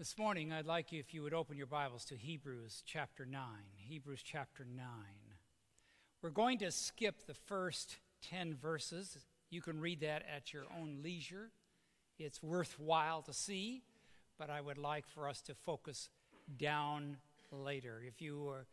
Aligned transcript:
This 0.00 0.16
morning, 0.16 0.50
I'd 0.50 0.64
like 0.64 0.92
you, 0.92 0.98
if 0.98 1.12
you 1.12 1.22
would 1.24 1.34
open 1.34 1.58
your 1.58 1.66
Bibles 1.66 2.06
to 2.06 2.16
Hebrews 2.16 2.82
chapter 2.86 3.26
9. 3.26 3.42
Hebrews 3.76 4.22
chapter 4.24 4.64
9. 4.64 4.86
We're 6.22 6.30
going 6.30 6.56
to 6.60 6.70
skip 6.70 7.26
the 7.26 7.34
first 7.34 7.98
10 8.30 8.54
verses. 8.54 9.18
You 9.50 9.60
can 9.60 9.78
read 9.78 10.00
that 10.00 10.22
at 10.34 10.54
your 10.54 10.62
own 10.74 11.00
leisure. 11.02 11.50
It's 12.18 12.42
worthwhile 12.42 13.20
to 13.20 13.34
see, 13.34 13.82
but 14.38 14.48
I 14.48 14.62
would 14.62 14.78
like 14.78 15.06
for 15.06 15.28
us 15.28 15.42
to 15.42 15.54
focus 15.54 16.08
down 16.56 17.18
later. 17.52 18.02
If 18.02 18.22
you 18.22 18.48
are 18.48 18.64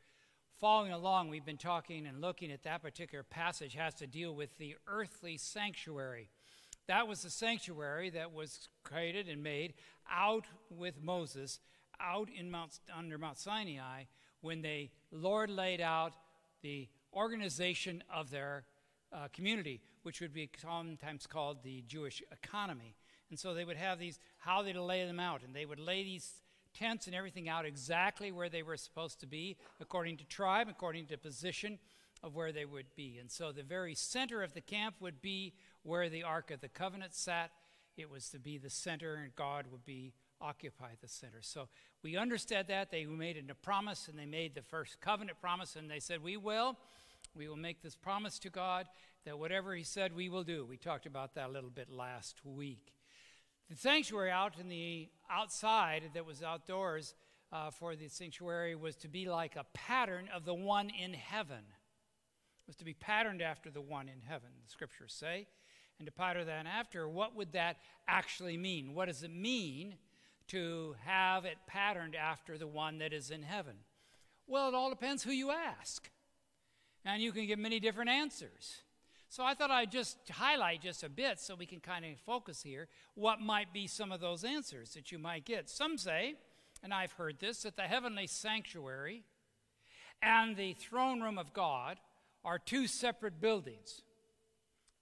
following 0.62 0.94
along, 0.94 1.28
we've 1.28 1.46
been 1.46 1.58
talking 1.58 2.08
and 2.08 2.22
looking 2.22 2.54
at 2.54 2.64
that 2.64 2.82
particular 2.82 3.26
passage 3.26 3.76
has 3.76 3.96
to 3.96 4.08
deal 4.08 4.34
with 4.34 4.58
the 4.60 4.78
earthly 4.88 5.36
sanctuary. 5.36 6.30
That 6.88 7.08
was 7.08 7.22
the 7.22 7.30
sanctuary 7.30 8.10
that 8.12 8.34
was 8.34 8.70
created 8.84 9.28
and 9.28 9.44
made 9.44 9.74
out 10.10 10.46
with 10.70 11.02
Moses 11.02 11.60
out 12.00 12.30
in 12.30 12.50
Mount, 12.50 12.80
under 12.96 13.18
Mount 13.18 13.38
Sinai 13.38 14.04
when 14.42 14.62
the 14.62 14.90
Lord 15.12 15.50
laid 15.50 15.82
out 15.82 16.14
the 16.62 16.88
organization 17.14 18.04
of 18.14 18.30
their 18.30 18.66
uh, 19.12 19.28
community, 19.34 19.82
which 20.04 20.22
would 20.22 20.34
be 20.34 20.50
sometimes 20.62 21.28
called 21.28 21.64
the 21.64 21.84
Jewish 21.88 22.24
economy. 22.32 22.96
And 23.30 23.38
so 23.38 23.54
they 23.54 23.66
would 23.66 23.78
have 23.78 24.00
these, 24.00 24.20
how 24.38 24.62
they 24.62 24.74
lay 24.74 25.06
them 25.06 25.20
out, 25.20 25.42
and 25.44 25.54
they 25.54 25.66
would 25.66 25.80
lay 25.80 26.04
these 26.04 26.42
tents 26.74 27.08
and 27.08 27.16
everything 27.16 27.50
out 27.50 27.66
exactly 27.66 28.32
where 28.32 28.50
they 28.50 28.64
were 28.64 28.78
supposed 28.78 29.20
to 29.20 29.28
be, 29.28 29.58
according 29.82 30.18
to 30.18 30.26
tribe, 30.26 30.68
according 30.70 31.08
to 31.08 31.18
position 31.18 31.80
of 32.24 32.36
where 32.36 32.52
they 32.52 32.66
would 32.66 32.96
be. 32.96 33.18
And 33.20 33.32
so 33.32 33.52
the 33.52 33.64
very 33.64 33.96
center 33.96 34.44
of 34.44 34.54
the 34.54 34.62
camp 34.62 34.96
would 35.00 35.22
be 35.22 35.54
where 35.84 36.10
the 36.10 36.24
Ark 36.24 36.52
of 36.52 36.62
the 36.62 36.70
Covenant 36.70 37.14
sat. 37.14 37.52
It 37.96 38.10
was 38.10 38.30
to 38.30 38.40
be 38.40 38.58
the 38.58 38.70
center, 38.70 39.16
and 39.16 39.36
God 39.36 39.66
would 39.72 39.86
be 39.86 40.14
occupy 40.42 40.90
the 41.02 41.08
center. 41.08 41.42
So 41.42 41.68
we 42.04 42.16
understood 42.16 42.68
that. 42.68 42.92
They 42.92 43.06
made 43.06 43.44
a 43.50 43.56
promise, 43.56 44.08
and 44.08 44.18
they 44.18 44.26
made 44.26 44.56
the 44.56 44.62
first 44.62 45.02
covenant 45.02 45.40
promise, 45.42 45.76
and 45.76 45.90
they 45.90 46.00
said, 46.00 46.24
We 46.24 46.38
will. 46.38 46.78
We 47.36 47.48
will 47.48 47.58
make 47.58 47.82
this 47.82 47.96
promise 47.96 48.40
to 48.40 48.50
God 48.50 48.88
that 49.26 49.38
whatever 49.38 49.76
He 49.76 49.84
said, 49.84 50.16
we 50.16 50.30
will 50.30 50.44
do. 50.44 50.66
We 50.66 50.78
talked 50.78 51.06
about 51.06 51.36
that 51.36 51.50
a 51.50 51.52
little 51.52 51.70
bit 51.70 51.90
last 51.90 52.44
week. 52.44 52.94
The 53.70 53.76
sanctuary 53.76 54.32
out 54.32 54.54
in 54.60 54.70
the 54.70 55.10
outside 55.30 56.04
that 56.14 56.26
was 56.26 56.42
outdoors 56.42 57.14
uh, 57.52 57.70
for 57.72 57.96
the 57.96 58.08
sanctuary 58.08 58.76
was 58.76 58.96
to 58.98 59.08
be 59.08 59.28
like 59.28 59.56
a 59.56 59.66
pattern 59.74 60.30
of 60.34 60.46
the 60.46 60.54
one 60.54 60.90
in 60.90 61.14
heaven. 61.14 61.64
Was 62.68 62.76
to 62.78 62.86
be 62.86 62.94
patterned 62.94 63.42
after 63.42 63.70
the 63.72 63.82
one 63.82 64.10
in 64.10 64.22
heaven, 64.28 64.50
the 64.64 64.70
scriptures 64.70 65.14
say 65.18 65.48
and 66.00 66.06
to 66.06 66.12
pattern 66.12 66.48
that 66.48 66.66
after, 66.66 67.08
what 67.08 67.36
would 67.36 67.54
that 67.54 67.78
actually 68.08 68.58
mean? 68.58 68.94
What 68.94 69.08
does 69.08 69.24
it 69.24 69.34
mean 69.34 69.96
to 70.50 70.96
have 71.04 71.46
it 71.46 71.58
patterned 71.66 72.16
after 72.16 72.58
the 72.58 72.68
one 72.68 73.00
that 73.00 73.14
is 73.14 73.32
in 73.32 73.44
heaven? 73.44 73.76
Well, 74.46 74.70
it 74.70 74.76
all 74.76 74.90
depends 74.90 75.24
who 75.24 75.32
you 75.32 75.52
ask. 75.52 76.10
And 77.04 77.22
you 77.22 77.32
can 77.32 77.48
get 77.48 77.60
many 77.60 77.80
different 77.80 78.10
answers. 78.10 78.82
So 79.30 79.44
I 79.44 79.54
thought 79.56 79.72
I'd 79.72 79.92
just 79.92 80.18
highlight 80.30 80.82
just 80.82 81.04
a 81.04 81.10
bit 81.10 81.40
so 81.40 81.56
we 81.56 81.66
can 81.66 81.80
kind 81.80 82.06
of 82.06 82.12
focus 82.26 82.62
here 82.62 82.88
what 83.16 83.42
might 83.42 83.74
be 83.74 83.88
some 83.88 84.12
of 84.12 84.22
those 84.22 84.44
answers 84.44 84.94
that 84.94 85.12
you 85.12 85.20
might 85.20 85.46
get. 85.46 85.70
Some 85.70 85.98
say, 85.98 86.36
and 86.84 86.94
I've 86.94 87.14
heard 87.14 87.40
this, 87.40 87.64
that 87.64 87.76
the 87.76 87.84
heavenly 87.84 88.28
sanctuary 88.28 89.24
and 90.22 90.56
the 90.56 90.74
throne 90.74 91.22
room 91.22 91.38
of 91.38 91.54
God 91.54 91.98
are 92.48 92.58
two 92.58 92.88
separate 92.88 93.42
buildings. 93.42 94.02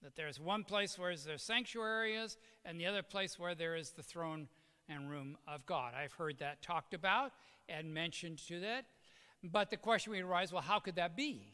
That 0.02 0.16
there's 0.16 0.40
one 0.40 0.64
place 0.64 0.98
where 0.98 1.16
the 1.16 1.38
sanctuary 1.38 2.16
is, 2.16 2.38
and 2.66 2.80
the 2.80 2.88
other 2.88 3.04
place 3.04 3.38
where 3.38 3.54
there 3.54 3.76
is 3.76 3.92
the 3.92 4.02
throne 4.02 4.48
and 4.90 5.12
room 5.12 5.38
of 5.48 5.64
God. 5.68 5.94
I've 5.96 6.14
heard 6.14 6.40
that 6.40 6.64
talked 6.64 6.96
about 6.96 7.34
and 7.70 7.94
mentioned 7.94 8.40
to 8.48 8.60
that. 8.62 8.86
But 9.44 9.70
the 9.70 9.78
question 9.78 10.12
would 10.12 10.22
arise 10.22 10.52
well, 10.52 10.64
how 10.64 10.80
could 10.80 10.96
that 10.96 11.16
be? 11.16 11.54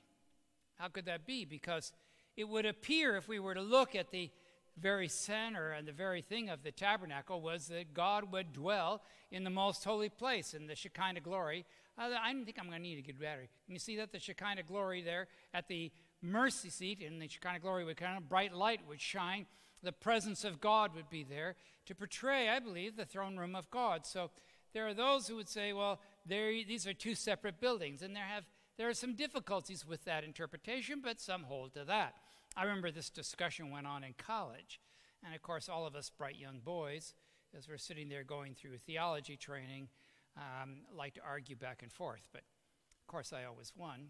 How 0.77 0.87
could 0.87 1.05
that 1.05 1.25
be? 1.25 1.43
Because 1.43 1.91
it 2.37 2.47
would 2.47 2.65
appear, 2.65 3.17
if 3.17 3.27
we 3.27 3.39
were 3.39 3.53
to 3.53 3.61
look 3.61 3.93
at 3.93 4.11
the 4.11 4.31
very 4.77 5.09
center 5.09 5.71
and 5.71 5.85
the 5.85 5.91
very 5.91 6.21
thing 6.21 6.49
of 6.49 6.63
the 6.63 6.71
tabernacle, 6.71 7.41
was 7.41 7.67
that 7.67 7.93
God 7.93 8.31
would 8.31 8.53
dwell 8.53 9.01
in 9.29 9.43
the 9.43 9.49
most 9.49 9.83
holy 9.83 10.09
place, 10.09 10.53
in 10.53 10.67
the 10.67 10.75
Shekinah 10.75 11.19
glory. 11.19 11.65
Uh, 11.97 12.09
I 12.21 12.33
think 12.33 12.57
I'm 12.59 12.67
going 12.67 12.77
to 12.77 12.81
need 12.81 12.97
a 12.97 13.01
good 13.01 13.19
battery. 13.19 13.49
You 13.67 13.79
see 13.79 13.97
that? 13.97 14.11
The 14.11 14.19
Shekinah 14.19 14.63
glory 14.63 15.01
there 15.01 15.27
at 15.53 15.67
the 15.67 15.91
mercy 16.21 16.69
seat, 16.69 17.03
and 17.05 17.21
the 17.21 17.27
Shekinah 17.27 17.59
glory 17.59 17.83
would 17.83 17.97
kind 17.97 18.17
of 18.17 18.29
bright 18.29 18.53
light 18.53 18.81
would 18.87 19.01
shine. 19.01 19.45
The 19.83 19.91
presence 19.91 20.43
of 20.43 20.61
God 20.61 20.95
would 20.95 21.09
be 21.09 21.23
there 21.23 21.55
to 21.87 21.95
portray, 21.95 22.49
I 22.49 22.59
believe, 22.59 22.95
the 22.95 23.05
throne 23.05 23.37
room 23.37 23.55
of 23.55 23.69
God. 23.71 24.05
So 24.05 24.29
there 24.73 24.87
are 24.87 24.93
those 24.93 25.27
who 25.27 25.35
would 25.35 25.49
say, 25.49 25.73
well, 25.73 25.99
these 26.25 26.87
are 26.87 26.93
two 26.93 27.15
separate 27.15 27.59
buildings, 27.59 28.01
and 28.01 28.15
there 28.15 28.23
have 28.23 28.45
there 28.77 28.89
are 28.89 28.93
some 28.93 29.15
difficulties 29.15 29.85
with 29.85 30.05
that 30.05 30.23
interpretation, 30.23 31.01
but 31.03 31.19
some 31.19 31.43
hold 31.43 31.73
to 31.73 31.83
that. 31.85 32.15
I 32.55 32.63
remember 32.63 32.89
this 32.89 33.09
discussion 33.09 33.69
went 33.69 33.85
on 33.85 34.03
in 34.03 34.13
college, 34.17 34.79
and 35.23 35.35
of 35.35 35.41
course, 35.41 35.69
all 35.69 35.85
of 35.85 35.95
us 35.95 36.09
bright 36.09 36.39
young 36.39 36.59
boys, 36.63 37.13
as 37.55 37.67
we're 37.67 37.77
sitting 37.77 38.09
there 38.09 38.23
going 38.23 38.55
through 38.55 38.77
theology 38.77 39.37
training, 39.37 39.89
um, 40.37 40.81
like 40.95 41.15
to 41.15 41.21
argue 41.27 41.55
back 41.55 41.81
and 41.81 41.91
forth. 41.91 42.27
But 42.31 42.41
of 42.41 43.07
course, 43.07 43.33
I 43.33 43.45
always 43.45 43.71
won. 43.75 44.07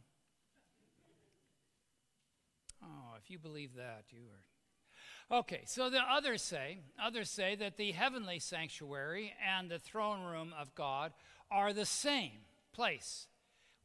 Oh, 2.84 3.16
if 3.22 3.30
you 3.30 3.40
believe 3.40 3.76
that, 3.76 4.06
you 4.10 4.22
are. 4.22 5.40
Okay, 5.40 5.62
so 5.66 5.90
the 5.90 6.00
others 6.00 6.42
say, 6.42 6.80
others 7.02 7.30
say 7.30 7.56
that 7.56 7.78
the 7.78 7.92
heavenly 7.92 8.40
sanctuary 8.40 9.34
and 9.48 9.70
the 9.70 9.80
throne 9.80 10.24
room 10.24 10.54
of 10.60 10.76
God 10.76 11.14
are 11.50 11.72
the 11.72 11.86
same 11.86 12.40
place 12.74 13.28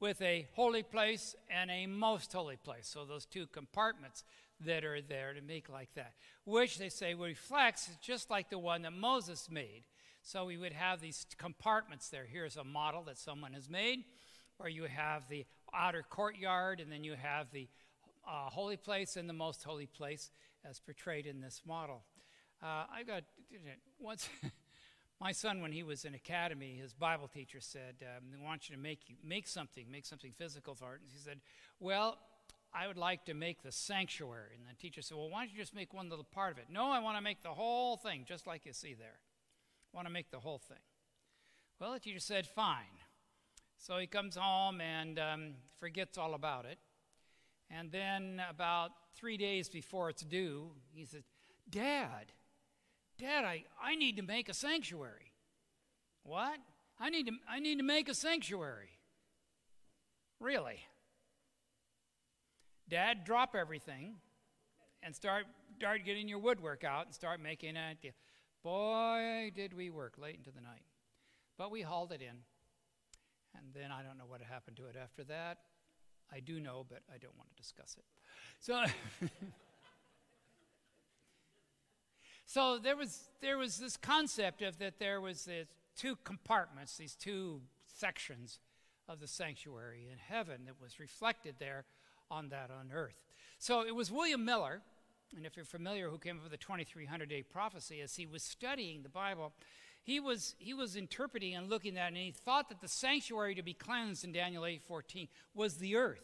with 0.00 0.20
a 0.20 0.48
holy 0.54 0.82
place 0.82 1.36
and 1.48 1.70
a 1.70 1.86
most 1.86 2.32
holy 2.32 2.56
place. 2.56 2.88
So 2.88 3.04
those 3.04 3.26
two 3.26 3.46
compartments 3.46 4.24
that 4.64 4.84
are 4.84 5.00
there 5.00 5.34
to 5.34 5.40
make 5.40 5.68
like 5.68 5.92
that, 5.94 6.14
which 6.44 6.78
they 6.78 6.88
say 6.88 7.14
reflects 7.14 7.90
just 8.02 8.30
like 8.30 8.50
the 8.50 8.58
one 8.58 8.82
that 8.82 8.92
Moses 8.92 9.48
made. 9.50 9.84
So 10.26 10.44
we 10.44 10.56
would 10.56 10.72
have 10.72 11.00
these 11.00 11.24
compartments 11.38 12.08
there. 12.08 12.26
Here's 12.28 12.56
a 12.56 12.64
model 12.64 13.04
that 13.04 13.16
someone 13.16 13.52
has 13.52 13.70
made, 13.70 14.02
where 14.56 14.68
you 14.68 14.86
have 14.86 15.28
the 15.28 15.46
outer 15.72 16.02
courtyard, 16.02 16.80
and 16.80 16.90
then 16.90 17.04
you 17.04 17.14
have 17.14 17.52
the 17.52 17.68
uh, 18.26 18.50
holy 18.50 18.76
place 18.76 19.16
and 19.16 19.28
the 19.28 19.32
most 19.32 19.62
holy 19.62 19.86
place 19.86 20.32
as 20.68 20.80
portrayed 20.80 21.26
in 21.26 21.40
this 21.40 21.62
model. 21.64 22.02
Uh, 22.60 22.86
I 22.92 23.04
got 23.06 23.22
once. 24.00 24.28
my 25.20 25.30
son, 25.30 25.62
when 25.62 25.70
he 25.70 25.84
was 25.84 26.04
in 26.04 26.14
academy, 26.14 26.74
his 26.74 26.92
Bible 26.92 27.28
teacher 27.28 27.60
said, 27.60 27.94
um, 28.02 28.24
"They 28.32 28.44
want 28.44 28.68
you 28.68 28.74
to 28.74 28.82
make 28.82 29.08
you 29.08 29.14
make 29.22 29.46
something, 29.46 29.88
make 29.88 30.06
something 30.06 30.32
physical 30.36 30.74
for 30.74 30.96
it." 30.96 31.02
And 31.02 31.10
he 31.12 31.18
said, 31.18 31.38
"Well, 31.78 32.18
I 32.74 32.88
would 32.88 32.98
like 32.98 33.26
to 33.26 33.34
make 33.34 33.62
the 33.62 33.70
sanctuary." 33.70 34.56
And 34.58 34.66
the 34.68 34.74
teacher 34.74 35.02
said, 35.02 35.16
"Well, 35.16 35.30
why 35.30 35.44
don't 35.44 35.52
you 35.52 35.60
just 35.60 35.72
make 35.72 35.94
one 35.94 36.08
little 36.08 36.24
part 36.24 36.50
of 36.50 36.58
it?" 36.58 36.64
No, 36.68 36.90
I 36.90 36.98
want 36.98 37.16
to 37.16 37.22
make 37.22 37.44
the 37.44 37.54
whole 37.54 37.96
thing, 37.96 38.24
just 38.26 38.44
like 38.48 38.66
you 38.66 38.72
see 38.72 38.94
there. 38.94 39.20
Want 39.96 40.06
to 40.06 40.12
make 40.12 40.30
the 40.30 40.38
whole 40.38 40.58
thing. 40.58 40.76
Well, 41.80 41.94
the 41.94 41.98
teacher 41.98 42.20
said, 42.20 42.46
"Fine." 42.46 43.00
So 43.78 43.96
he 43.96 44.06
comes 44.06 44.36
home 44.36 44.80
and 44.82 45.18
um, 45.18 45.54
forgets 45.80 46.18
all 46.18 46.34
about 46.34 46.66
it. 46.66 46.78
And 47.70 47.90
then, 47.90 48.42
about 48.50 48.90
three 49.16 49.38
days 49.38 49.70
before 49.70 50.10
it's 50.10 50.22
due, 50.22 50.70
he 50.92 51.06
says, 51.06 51.22
Dad, 51.68 52.32
Dad, 53.18 53.44
I, 53.44 53.64
I 53.82 53.96
need 53.96 54.16
to 54.16 54.22
make 54.22 54.50
a 54.50 54.54
sanctuary. 54.54 55.32
What? 56.22 56.58
I 57.00 57.08
need 57.08 57.26
to, 57.26 57.32
I 57.48 57.58
need 57.58 57.78
to 57.78 57.82
make 57.82 58.08
a 58.08 58.14
sanctuary. 58.14 58.90
Really? 60.38 60.80
Dad, 62.88 63.24
drop 63.24 63.56
everything 63.56 64.16
and 65.02 65.16
start, 65.16 65.46
start 65.78 66.04
getting 66.04 66.28
your 66.28 66.38
woodwork 66.38 66.84
out 66.84 67.06
and 67.06 67.14
start 67.14 67.40
making 67.40 67.76
it. 67.76 67.96
Boy, 68.66 69.52
did 69.54 69.74
we 69.74 69.90
work 69.90 70.14
late 70.20 70.34
into 70.34 70.50
the 70.50 70.60
night. 70.60 70.82
But 71.56 71.70
we 71.70 71.82
hauled 71.82 72.10
it 72.10 72.20
in. 72.20 72.36
And 73.56 73.66
then 73.72 73.92
I 73.92 74.02
don't 74.02 74.18
know 74.18 74.24
what 74.26 74.40
happened 74.42 74.76
to 74.78 74.86
it 74.86 74.96
after 75.00 75.22
that. 75.22 75.58
I 76.32 76.40
do 76.40 76.58
know, 76.58 76.84
but 76.88 77.02
I 77.08 77.16
don't 77.18 77.36
want 77.38 77.48
to 77.48 77.54
discuss 77.62 77.96
it. 77.96 78.04
So, 78.58 78.84
so 82.46 82.78
there 82.78 82.96
was 82.96 83.28
there 83.40 83.56
was 83.56 83.78
this 83.78 83.96
concept 83.96 84.62
of 84.62 84.80
that 84.80 84.98
there 84.98 85.20
was 85.20 85.44
the 85.44 85.68
two 85.96 86.16
compartments, 86.24 86.96
these 86.96 87.14
two 87.14 87.60
sections 87.86 88.58
of 89.08 89.20
the 89.20 89.28
sanctuary 89.28 90.08
in 90.10 90.18
heaven 90.18 90.62
that 90.66 90.80
was 90.82 90.98
reflected 90.98 91.54
there 91.60 91.84
on 92.32 92.48
that 92.48 92.72
on 92.76 92.90
earth. 92.92 93.22
So 93.60 93.86
it 93.86 93.94
was 93.94 94.10
William 94.10 94.44
Miller, 94.44 94.82
and 95.34 95.46
if 95.46 95.56
you're 95.56 95.64
familiar, 95.64 96.08
who 96.08 96.18
came 96.18 96.36
up 96.36 96.42
with 96.42 96.52
the 96.52 96.58
2300 96.58 97.28
day 97.28 97.42
prophecy, 97.42 98.00
as 98.00 98.16
he 98.16 98.26
was 98.26 98.42
studying 98.42 99.02
the 99.02 99.08
Bible, 99.08 99.52
he 100.02 100.20
was, 100.20 100.54
he 100.58 100.72
was 100.72 100.94
interpreting 100.94 101.54
and 101.54 101.68
looking 101.68 101.98
at 101.98 102.04
it, 102.04 102.08
and 102.08 102.16
he 102.16 102.30
thought 102.30 102.68
that 102.68 102.80
the 102.80 102.88
sanctuary 102.88 103.56
to 103.56 103.62
be 103.62 103.74
cleansed 103.74 104.24
in 104.24 104.32
Daniel 104.32 104.62
8:14 104.62 105.28
was 105.54 105.78
the 105.78 105.96
earth. 105.96 106.22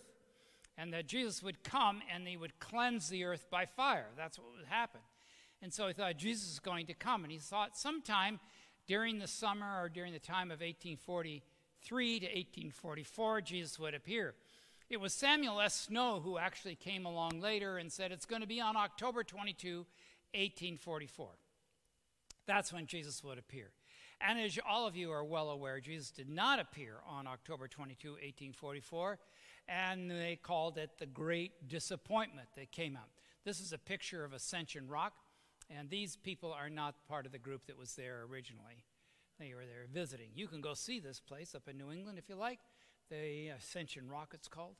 And 0.79 0.93
that 0.95 1.07
Jesus 1.07 1.43
would 1.43 1.63
come 1.63 2.01
and 2.13 2.27
he 2.27 2.37
would 2.37 2.59
cleanse 2.59 3.09
the 3.09 3.25
earth 3.25 3.49
by 3.51 3.67
fire. 3.67 4.09
That's 4.17 4.39
what 4.39 4.53
would 4.57 4.67
happen. 4.67 5.01
And 5.61 5.73
so 5.73 5.87
he 5.87 5.93
thought 5.93 6.17
Jesus 6.17 6.51
is 6.51 6.61
going 6.61 6.87
to 6.87 6.95
come. 6.95 7.25
And 7.25 7.33
he 7.33 7.39
thought 7.39 7.77
sometime 7.77 8.41
during 8.87 9.19
the 9.19 9.29
summer 9.29 9.83
or 9.83 9.89
during 9.89 10.13
the 10.13 10.19
time 10.19 10.51
of 10.51 10.61
1843 10.61 12.21
to 12.21 12.27
1844, 12.27 13.41
Jesus 13.43 13.79
would 13.79 13.95
appear. 13.95 14.35
It 14.93 15.01
was 15.01 15.15
Samuel 15.15 15.59
S. 15.59 15.87
Snow 15.89 16.21
who 16.23 16.37
actually 16.37 16.75
came 16.75 17.07
along 17.07 17.41
later 17.41 17.79
and 17.79 17.91
said 17.91 18.13
it's 18.13 18.27
going 18.27 18.43
to 18.43 18.47
be 18.47 18.61
on 18.61 18.77
October 18.77 19.25
22, 19.25 19.87
1844. 20.35 21.31
That's 22.47 22.75
when 22.75 22.85
Jesus 22.85 23.25
would 23.25 23.39
appear. 23.39 23.71
And 24.21 24.39
as 24.39 24.59
all 24.69 24.87
of 24.87 24.95
you 24.95 25.11
are 25.11 25.25
well 25.25 25.49
aware, 25.49 25.81
Jesus 25.81 26.11
did 26.11 26.29
not 26.29 26.61
appear 26.61 26.97
on 27.09 27.27
October 27.27 27.69
22, 27.69 28.11
1844, 28.11 29.19
and 29.67 30.11
they 30.11 30.39
called 30.43 30.77
it 30.77 30.91
the 30.99 31.07
Great 31.07 31.69
Disappointment 31.69 32.49
that 32.57 32.71
came 32.71 32.95
out. 32.95 33.09
This 33.47 33.61
is 33.61 33.73
a 33.73 33.79
picture 33.79 34.27
of 34.27 34.35
Ascension 34.35 34.89
Rock, 34.89 35.15
and 35.71 35.89
these 35.89 36.17
people 36.17 36.53
are 36.53 36.69
not 36.69 37.09
part 37.09 37.25
of 37.25 37.33
the 37.33 37.39
group 37.39 37.65
that 37.69 37.79
was 37.79 37.95
there 37.95 38.27
originally. 38.31 38.85
They 39.41 39.55
were 39.55 39.65
there 39.65 39.87
visiting. 39.91 40.29
You 40.35 40.49
can 40.49 40.61
go 40.61 40.75
see 40.75 41.01
this 41.01 41.19
place 41.19 41.55
up 41.55 41.67
in 41.67 41.79
New 41.79 41.91
England 41.91 42.19
if 42.19 42.29
you 42.29 42.35
like, 42.35 42.59
the 43.13 43.49
Ascension 43.49 44.09
Rock 44.09 44.31
it's 44.33 44.49
called. 44.49 44.75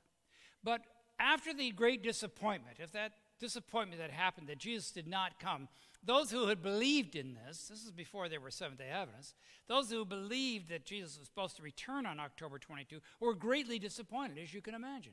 But 0.65 0.81
after 1.19 1.53
the 1.53 1.71
Great 1.71 2.03
Disappointment, 2.03 2.79
if 2.81 2.93
that 2.93 3.13
disappointment 3.39 4.01
that 4.01 4.11
happened 4.11 4.49
that 4.49 4.59
Jesus 4.59 4.91
did 4.91 5.07
not 5.07 5.39
come, 5.39 5.69
those 6.05 6.31
who 6.31 6.47
had 6.49 6.63
believed 6.63 7.15
in 7.15 7.35
this, 7.47 7.69
this 7.69 7.85
is 7.85 7.91
before 7.91 8.29
there 8.29 8.41
were 8.41 8.51
Seventh 8.51 8.79
day 8.79 8.89
Adventists, 8.89 9.35
those 9.69 9.91
who 9.91 10.05
believed 10.05 10.69
that 10.71 10.85
Jesus 10.85 11.19
was 11.19 11.29
supposed 11.29 11.57
to 11.57 11.63
return 11.63 12.07
on 12.07 12.19
October 12.19 12.59
22 12.59 13.01
were 13.21 13.35
greatly 13.35 13.79
disappointed, 13.79 14.39
as 14.43 14.53
you 14.53 14.61
can 14.61 14.75
imagine. 14.75 15.13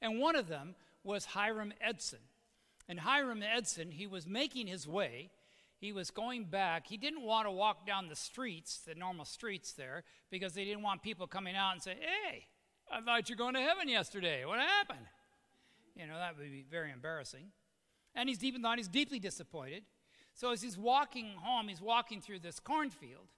And 0.00 0.20
one 0.20 0.36
of 0.36 0.48
them 0.48 0.74
was 1.04 1.26
Hiram 1.26 1.72
Edson. 1.80 2.20
And 2.88 3.00
Hiram 3.00 3.42
Edson, 3.42 3.90
he 3.90 4.06
was 4.06 4.26
making 4.26 4.66
his 4.66 4.86
way. 4.86 5.30
He 5.78 5.92
was 5.92 6.10
going 6.10 6.44
back. 6.44 6.86
He 6.86 6.96
didn't 6.96 7.22
want 7.22 7.46
to 7.46 7.50
walk 7.50 7.86
down 7.86 8.08
the 8.08 8.16
streets, 8.16 8.78
the 8.78 8.94
normal 8.94 9.24
streets 9.24 9.72
there, 9.72 10.04
because 10.30 10.54
they 10.54 10.64
didn't 10.64 10.82
want 10.82 11.02
people 11.02 11.26
coming 11.26 11.54
out 11.54 11.72
and 11.72 11.82
say, 11.82 11.96
Hey, 12.00 12.46
I 12.90 13.00
thought 13.00 13.28
you 13.28 13.34
were 13.34 13.38
going 13.38 13.54
to 13.54 13.60
heaven 13.60 13.88
yesterday. 13.88 14.44
What 14.44 14.58
happened? 14.58 15.06
You 15.94 16.06
know, 16.06 16.16
that 16.18 16.36
would 16.36 16.50
be 16.50 16.64
very 16.70 16.92
embarrassing. 16.92 17.46
And 18.14 18.28
he's 18.28 18.38
deep 18.38 18.54
in 18.54 18.62
thought, 18.62 18.78
he's 18.78 18.88
deeply 18.88 19.18
disappointed. 19.18 19.82
So 20.34 20.50
as 20.50 20.62
he's 20.62 20.78
walking 20.78 21.34
home, 21.40 21.68
he's 21.68 21.80
walking 21.80 22.20
through 22.20 22.40
this 22.40 22.60
cornfield 22.60 23.28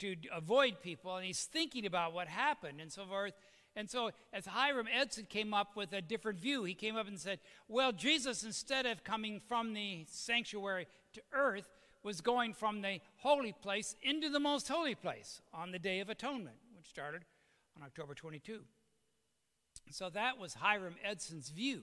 to 0.00 0.16
avoid 0.32 0.80
people, 0.82 1.16
and 1.16 1.26
he's 1.26 1.44
thinking 1.44 1.86
about 1.86 2.12
what 2.12 2.28
happened 2.28 2.80
and 2.80 2.90
so 2.90 3.04
forth. 3.04 3.34
And 3.76 3.88
so, 3.88 4.10
as 4.32 4.46
Hiram 4.46 4.88
Edson 4.92 5.26
came 5.28 5.54
up 5.54 5.76
with 5.76 5.92
a 5.92 6.02
different 6.02 6.40
view, 6.40 6.64
he 6.64 6.74
came 6.74 6.96
up 6.96 7.06
and 7.06 7.18
said, 7.18 7.38
Well, 7.68 7.92
Jesus, 7.92 8.42
instead 8.42 8.84
of 8.84 9.04
coming 9.04 9.40
from 9.48 9.74
the 9.74 10.06
sanctuary 10.10 10.86
to 11.12 11.22
earth, 11.32 11.68
was 12.02 12.20
going 12.20 12.54
from 12.54 12.80
the 12.80 13.00
holy 13.18 13.52
place 13.52 13.94
into 14.02 14.30
the 14.30 14.40
most 14.40 14.68
holy 14.68 14.94
place 14.94 15.42
on 15.52 15.70
the 15.70 15.78
Day 15.78 16.00
of 16.00 16.08
Atonement, 16.08 16.56
which 16.76 16.88
started 16.88 17.22
on 17.76 17.82
October 17.82 18.14
22. 18.14 18.60
So 19.90 20.08
that 20.10 20.38
was 20.38 20.54
Hiram 20.54 20.94
Edson's 21.04 21.50
view 21.50 21.82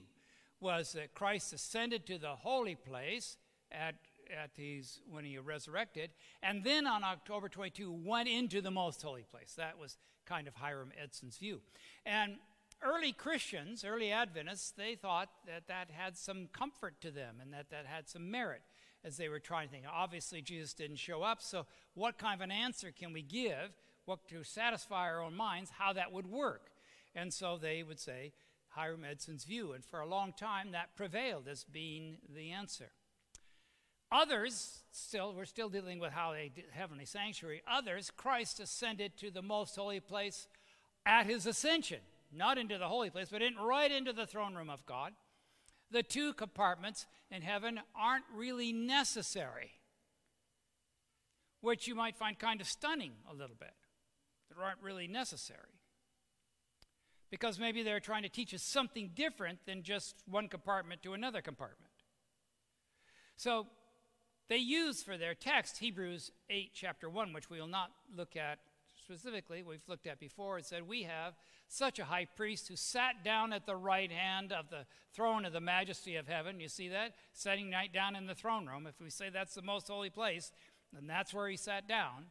was 0.60 0.92
that 0.92 1.14
Christ 1.14 1.52
ascended 1.52 2.06
to 2.06 2.18
the 2.18 2.34
holy 2.34 2.74
place 2.74 3.36
at, 3.70 3.94
at 4.36 4.50
his, 4.56 5.00
when 5.08 5.24
he 5.24 5.38
resurrected, 5.38 6.10
and 6.42 6.64
then 6.64 6.86
on 6.86 7.04
October 7.04 7.48
22 7.48 7.92
went 7.92 8.28
into 8.28 8.60
the 8.60 8.70
most 8.70 9.02
holy 9.02 9.22
place. 9.22 9.54
That 9.56 9.78
was 9.78 9.96
kind 10.26 10.48
of 10.48 10.54
Hiram 10.56 10.90
Edson's 11.00 11.38
view. 11.38 11.60
And 12.04 12.36
early 12.82 13.12
Christians, 13.12 13.84
early 13.84 14.10
Adventists, 14.10 14.72
they 14.72 14.94
thought 14.94 15.28
that 15.46 15.68
that 15.68 15.90
had 15.90 16.16
some 16.16 16.48
comfort 16.52 17.00
to 17.02 17.10
them 17.10 17.36
and 17.40 17.52
that 17.52 17.70
that 17.70 17.86
had 17.86 18.08
some 18.08 18.30
merit 18.30 18.62
as 19.04 19.16
they 19.16 19.28
were 19.28 19.38
trying 19.38 19.68
to 19.68 19.72
think. 19.72 19.84
Obviously, 19.90 20.42
Jesus 20.42 20.74
didn't 20.74 20.96
show 20.96 21.22
up, 21.22 21.40
so 21.40 21.66
what 21.94 22.18
kind 22.18 22.34
of 22.34 22.44
an 22.44 22.50
answer 22.50 22.90
can 22.90 23.12
we 23.12 23.22
give? 23.22 23.76
What 24.04 24.28
to 24.28 24.42
satisfy 24.42 25.08
our 25.08 25.22
own 25.22 25.34
minds, 25.34 25.70
how 25.78 25.92
that 25.92 26.12
would 26.12 26.26
work. 26.26 26.70
And 27.14 27.32
so 27.32 27.58
they 27.60 27.82
would 27.82 28.00
say, 28.00 28.32
Hiram 28.70 29.04
Edson's 29.04 29.44
view, 29.44 29.72
and 29.72 29.84
for 29.84 30.00
a 30.00 30.06
long 30.06 30.32
time 30.32 30.72
that 30.72 30.96
prevailed 30.96 31.48
as 31.48 31.64
being 31.64 32.18
the 32.34 32.50
answer. 32.50 32.90
Others, 34.10 34.80
still, 34.90 35.34
we're 35.34 35.44
still 35.44 35.68
dealing 35.68 35.98
with 35.98 36.12
how 36.12 36.32
they 36.32 36.50
heavenly 36.70 37.04
sanctuary. 37.04 37.62
Others, 37.70 38.10
Christ 38.16 38.60
ascended 38.60 39.16
to 39.18 39.30
the 39.30 39.42
most 39.42 39.76
holy 39.76 40.00
place 40.00 40.48
at 41.04 41.26
his 41.26 41.44
ascension, 41.46 42.00
not 42.32 42.56
into 42.56 42.78
the 42.78 42.88
holy 42.88 43.10
place, 43.10 43.28
but 43.30 43.42
in, 43.42 43.56
right 43.56 43.90
into 43.90 44.12
the 44.12 44.26
throne 44.26 44.54
room 44.54 44.70
of 44.70 44.86
God. 44.86 45.12
The 45.90 46.02
two 46.02 46.32
compartments 46.34 47.06
in 47.30 47.42
heaven 47.42 47.80
aren't 47.94 48.24
really 48.34 48.72
necessary, 48.72 49.72
which 51.60 51.88
you 51.88 51.94
might 51.94 52.16
find 52.16 52.38
kind 52.38 52.60
of 52.60 52.66
stunning 52.66 53.12
a 53.30 53.34
little 53.34 53.56
bit. 53.58 53.72
They 54.50 54.62
aren't 54.62 54.82
really 54.82 55.08
necessary 55.08 55.80
because 57.30 57.58
maybe 57.58 57.82
they're 57.82 58.00
trying 58.00 58.22
to 58.22 58.28
teach 58.28 58.54
us 58.54 58.62
something 58.62 59.10
different 59.14 59.58
than 59.66 59.82
just 59.82 60.16
one 60.26 60.48
compartment 60.48 61.02
to 61.02 61.12
another 61.12 61.42
compartment. 61.42 61.92
So 63.36 63.66
they 64.48 64.56
use 64.56 65.02
for 65.02 65.16
their 65.16 65.34
text 65.34 65.78
Hebrews 65.78 66.32
8, 66.48 66.70
chapter 66.74 67.10
1, 67.10 67.32
which 67.32 67.50
we 67.50 67.60
will 67.60 67.68
not 67.68 67.90
look 68.14 68.36
at 68.36 68.58
specifically, 69.08 69.62
we've 69.62 69.88
looked 69.88 70.06
at 70.06 70.20
before. 70.20 70.58
It 70.58 70.66
said, 70.66 70.86
We 70.86 71.04
have 71.04 71.32
such 71.66 71.98
a 71.98 72.04
high 72.04 72.26
priest 72.26 72.68
who 72.68 72.76
sat 72.76 73.24
down 73.24 73.54
at 73.54 73.64
the 73.64 73.74
right 73.74 74.12
hand 74.12 74.52
of 74.52 74.68
the 74.68 74.84
throne 75.14 75.46
of 75.46 75.54
the 75.54 75.62
majesty 75.62 76.16
of 76.16 76.28
heaven. 76.28 76.60
You 76.60 76.68
see 76.68 76.88
that? 76.90 77.14
Sitting 77.32 77.70
right 77.70 77.90
down 77.90 78.16
in 78.16 78.26
the 78.26 78.34
throne 78.34 78.66
room. 78.66 78.86
If 78.86 79.00
we 79.00 79.08
say 79.08 79.30
that's 79.30 79.54
the 79.54 79.62
most 79.62 79.88
holy 79.88 80.10
place, 80.10 80.52
then 80.92 81.06
that's 81.06 81.32
where 81.32 81.48
he 81.48 81.56
sat 81.56 81.88
down. 81.88 82.26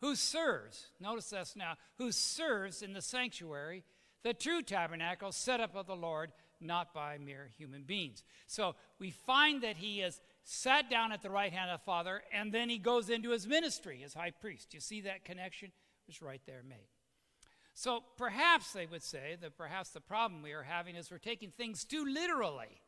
Who 0.00 0.14
serves, 0.14 0.86
notice 0.98 1.28
this 1.28 1.54
now, 1.54 1.74
who 1.98 2.10
serves 2.10 2.80
in 2.80 2.94
the 2.94 3.02
sanctuary 3.02 3.84
the 4.24 4.32
true 4.32 4.62
tabernacle 4.62 5.32
set 5.32 5.60
up 5.60 5.76
of 5.76 5.86
the 5.86 5.94
Lord, 5.94 6.32
not 6.58 6.94
by 6.94 7.18
mere 7.18 7.50
human 7.58 7.82
beings. 7.82 8.24
So 8.46 8.76
we 8.98 9.10
find 9.10 9.62
that 9.62 9.76
he 9.76 9.98
has 9.98 10.22
sat 10.42 10.88
down 10.88 11.12
at 11.12 11.20
the 11.20 11.30
right 11.30 11.52
hand 11.52 11.70
of 11.70 11.80
the 11.80 11.84
Father, 11.84 12.22
and 12.32 12.50
then 12.50 12.70
he 12.70 12.78
goes 12.78 13.10
into 13.10 13.30
his 13.30 13.46
ministry 13.46 14.02
as 14.04 14.14
high 14.14 14.30
priest. 14.30 14.72
You 14.72 14.80
see 14.80 15.02
that 15.02 15.24
connection? 15.26 15.70
It's 16.08 16.22
right 16.22 16.40
there 16.46 16.62
made. 16.66 16.88
So 17.74 18.02
perhaps 18.16 18.72
they 18.72 18.86
would 18.86 19.04
say 19.04 19.36
that 19.40 19.56
perhaps 19.56 19.90
the 19.90 20.00
problem 20.00 20.42
we 20.42 20.52
are 20.52 20.64
having 20.64 20.96
is 20.96 21.10
we're 21.10 21.18
taking 21.18 21.50
things 21.50 21.84
too 21.84 22.04
literally, 22.04 22.80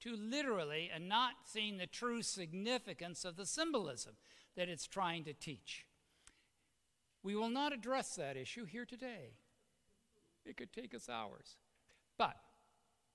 too 0.00 0.16
literally, 0.16 0.90
and 0.94 1.08
not 1.08 1.32
seeing 1.46 1.78
the 1.78 1.86
true 1.86 2.22
significance 2.22 3.24
of 3.24 3.36
the 3.36 3.46
symbolism 3.46 4.16
that 4.54 4.68
it's 4.68 4.86
trying 4.86 5.24
to 5.24 5.32
teach. 5.32 5.86
We 7.22 7.36
will 7.36 7.48
not 7.48 7.72
address 7.72 8.16
that 8.16 8.36
issue 8.36 8.66
here 8.66 8.84
today. 8.84 9.32
It 10.44 10.56
could 10.56 10.72
take 10.72 10.94
us 10.94 11.08
hours. 11.08 11.56
But 12.18 12.36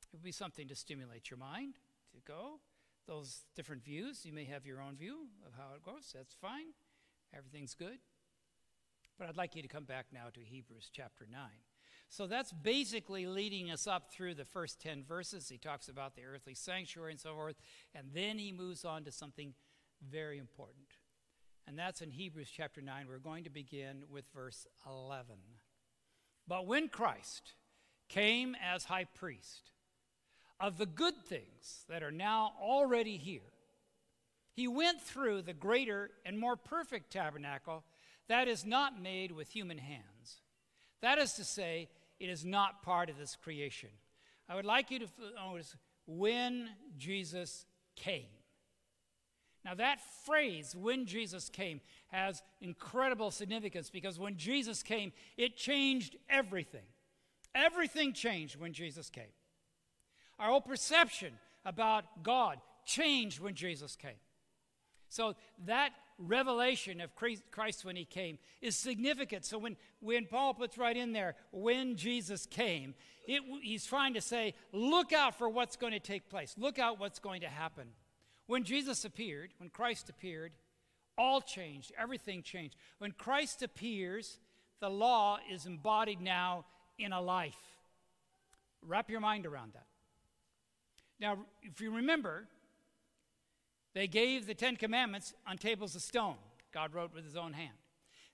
it 0.02 0.14
would 0.14 0.24
be 0.24 0.32
something 0.32 0.68
to 0.68 0.76
stimulate 0.76 1.30
your 1.30 1.38
mind 1.38 1.76
to 2.14 2.20
go. 2.26 2.60
Those 3.08 3.44
different 3.56 3.84
views, 3.84 4.26
you 4.26 4.34
may 4.34 4.46
have 4.46 4.66
your 4.66 4.82
own 4.82 4.96
view 4.96 5.28
of 5.46 5.54
how 5.58 5.76
it 5.76 5.84
goes. 5.84 6.14
That's 6.16 6.34
fine. 6.34 6.74
Everything's 7.36 7.74
good. 7.74 8.00
But 9.18 9.30
I'd 9.30 9.38
like 9.38 9.56
you 9.56 9.62
to 9.62 9.68
come 9.68 9.84
back 9.84 10.08
now 10.12 10.28
to 10.34 10.40
Hebrews 10.40 10.90
chapter 10.92 11.28
9. 11.32 11.42
So 12.10 12.28
that's 12.28 12.52
basically 12.52 13.26
leading 13.26 13.72
us 13.72 13.88
up 13.88 14.12
through 14.12 14.36
the 14.36 14.46
first 14.46 14.80
10 14.82 15.04
verses. 15.04 15.50
He 15.50 15.58
talks 15.58 15.88
about 15.88 16.16
the 16.16 16.24
earthly 16.24 16.54
sanctuary 16.54 17.12
and 17.12 17.20
so 17.20 17.34
forth. 17.34 17.56
And 17.96 18.08
then 18.14 18.38
he 18.38 18.52
moves 18.52 18.86
on 18.86 19.04
to 19.06 19.12
something 19.12 19.54
very 20.08 20.38
important. 20.38 20.86
And 21.68 21.78
that's 21.78 22.02
in 22.02 22.12
Hebrews 22.12 22.50
chapter 22.56 22.82
9. 22.82 23.08
We're 23.08 23.18
going 23.20 23.46
to 23.46 23.50
begin 23.50 24.04
with 24.10 24.26
verse 24.34 24.68
11. 24.86 25.36
But 26.48 26.68
when 26.68 26.90
Christ 26.90 27.54
came 28.10 28.56
as 28.62 28.86
high 28.86 29.06
priest 29.06 29.72
of 30.60 30.78
the 30.78 30.86
good 30.86 31.16
things 31.26 31.86
that 31.90 32.04
are 32.04 32.12
now 32.12 32.54
already 32.62 33.18
here, 33.18 33.42
he 34.52 34.68
went 34.68 35.02
through 35.02 35.42
the 35.42 35.54
greater 35.54 36.12
and 36.26 36.38
more 36.38 36.56
perfect 36.56 37.12
tabernacle 37.12 37.84
that 38.28 38.48
is 38.48 38.66
not 38.66 39.02
made 39.02 39.32
with 39.32 39.50
human 39.50 39.78
hands. 39.78 40.42
That 41.02 41.18
is 41.18 41.34
to 41.34 41.44
say, 41.44 41.90
it 42.20 42.30
is 42.30 42.46
not 42.46 42.84
part 42.84 43.10
of 43.10 43.18
this 43.18 43.36
creation. 43.36 43.90
I 44.48 44.56
would 44.56 44.66
like 44.66 44.92
you 44.92 45.00
to 45.00 45.06
uh, 45.06 45.50
notice 45.50 45.76
when 46.06 46.70
Jesus 46.98 47.66
came. 47.96 48.28
Now, 49.66 49.76
that 49.76 50.00
phrase, 50.26 50.76
when 50.76 51.06
Jesus 51.06 51.50
came, 51.50 51.80
has 52.08 52.44
incredible 52.60 53.32
significance 53.32 53.90
because 53.90 54.20
when 54.20 54.36
Jesus 54.36 54.84
came, 54.84 55.14
it 55.38 55.56
changed 55.56 56.18
everything. 56.30 56.86
Everything 57.56 58.14
changed 58.14 58.60
when 58.60 58.74
Jesus 58.74 59.10
came. 59.10 59.32
Our 60.40 60.50
whole 60.50 60.62
perception 60.62 61.34
about 61.64 62.24
God 62.24 62.60
changed 62.86 63.40
when 63.40 63.56
Jesus 63.56 63.96
came. 63.96 64.20
So, 65.14 65.36
that 65.66 65.92
revelation 66.18 67.02
of 67.02 67.12
Christ 67.16 67.86
when 67.86 67.96
he 67.96 68.06
came 68.06 68.40
is 68.62 68.76
significant. 68.76 69.46
So, 69.46 69.60
when, 69.60 69.78
when 70.00 70.26
Paul 70.26 70.54
puts 70.56 70.78
right 70.78 70.98
in 70.98 71.14
there, 71.14 71.36
when 71.52 71.96
Jesus 71.96 72.48
came, 72.48 72.96
it, 73.28 73.42
he's 73.62 73.86
trying 73.86 74.16
to 74.16 74.22
say, 74.22 74.56
look 74.72 75.14
out 75.14 75.38
for 75.38 75.48
what's 75.48 75.76
going 75.76 75.94
to 75.94 76.00
take 76.00 76.30
place, 76.30 76.56
look 76.58 76.80
out 76.80 77.00
what's 77.00 77.20
going 77.20 77.42
to 77.42 77.48
happen. 77.48 77.90
When 78.48 78.64
Jesus 78.64 79.06
appeared, 79.06 79.52
when 79.60 79.70
Christ 79.70 80.10
appeared, 80.10 80.54
All 81.18 81.42
changed. 81.42 81.92
Everything 81.98 82.42
changed. 82.42 82.76
When 82.98 83.12
Christ 83.12 83.62
appears, 83.62 84.40
the 84.80 84.90
law 84.90 85.38
is 85.52 85.66
embodied 85.66 86.22
now 86.22 86.66
in 86.98 87.14
a 87.14 87.22
life. 87.22 87.58
Wrap 88.82 89.10
your 89.10 89.20
mind 89.20 89.46
around 89.46 89.74
that. 89.74 89.86
Now, 91.20 91.38
if 91.62 91.80
you 91.80 91.96
remember, 91.96 92.48
they 93.94 94.08
gave 94.08 94.48
the 94.48 94.56
Ten 94.56 94.76
Commandments 94.76 95.34
on 95.48 95.58
tables 95.58 95.96
of 95.96 96.02
stone, 96.02 96.36
God 96.74 96.94
wrote 96.94 97.14
with 97.14 97.24
his 97.24 97.36
own 97.36 97.54
hand. 97.54 97.78